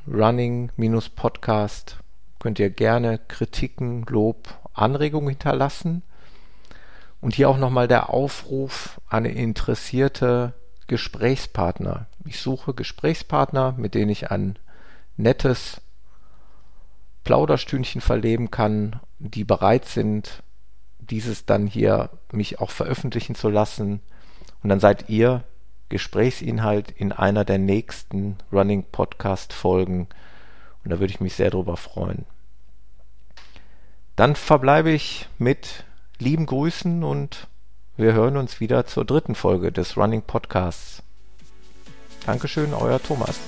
Running-Podcast 0.07 1.99
könnt 2.39 2.59
ihr 2.59 2.71
gerne 2.71 3.19
Kritiken, 3.29 4.05
Lob, 4.09 4.59
Anregungen 4.73 5.31
hinterlassen. 5.31 6.03
Und 7.25 7.35
hier 7.35 7.49
auch 7.49 7.57
nochmal 7.57 7.89
der 7.89 8.11
Aufruf 8.11 9.01
an 9.09 9.25
interessierte 9.25 10.53
Gesprächspartner. 10.89 12.05
Ich 12.27 12.39
suche 12.39 12.75
Gesprächspartner, 12.75 13.73
mit 13.79 13.95
denen 13.95 14.11
ich 14.11 14.31
ein 14.31 14.59
nettes 15.17 15.81
Plauderstündchen 17.25 18.03
verleben 18.03 18.51
kann, 18.51 19.01
die 19.19 19.45
bereit 19.45 19.87
sind, 19.87 20.43
dieses 20.99 21.47
dann 21.47 21.67
hier 21.67 22.11
mich 22.31 22.61
auch 22.61 22.71
veröffentlichen 22.71 23.35
zu 23.35 23.49
lassen. 23.49 24.03
Und 24.63 24.69
dann 24.69 24.81
seid 24.81 25.09
ihr 25.09 25.45
Gesprächsinhalt 25.89 26.91
in 26.91 27.11
einer 27.11 27.47
der 27.47 27.57
nächsten 27.57 28.37
Running 28.53 28.85
Podcast 28.93 29.55
Folgen. 29.55 30.09
Und 30.85 30.91
da 30.91 31.01
würde 31.01 31.15
ich 31.15 31.21
mich 31.21 31.37
sehr 31.37 31.49
drüber 31.49 31.79
freuen. 31.79 32.27
Dann 34.15 34.37
verbleibe 34.37 34.91
ich 34.91 35.27
mit 35.39 35.87
lieben 36.25 36.47
Grüßen 36.47 37.05
und 37.05 37.49
wir 37.99 38.15
hören 38.15 38.39
uns 38.39 38.59
wieder 38.59 38.87
zur 38.87 39.05
dritten 39.05 39.35
Folge 39.35 39.71
des 39.71 39.99
Running 39.99 40.23
Podcasts. 40.23 41.03
Dankeschön, 42.25 42.73
euer 42.73 43.01
Thomas. 43.01 43.39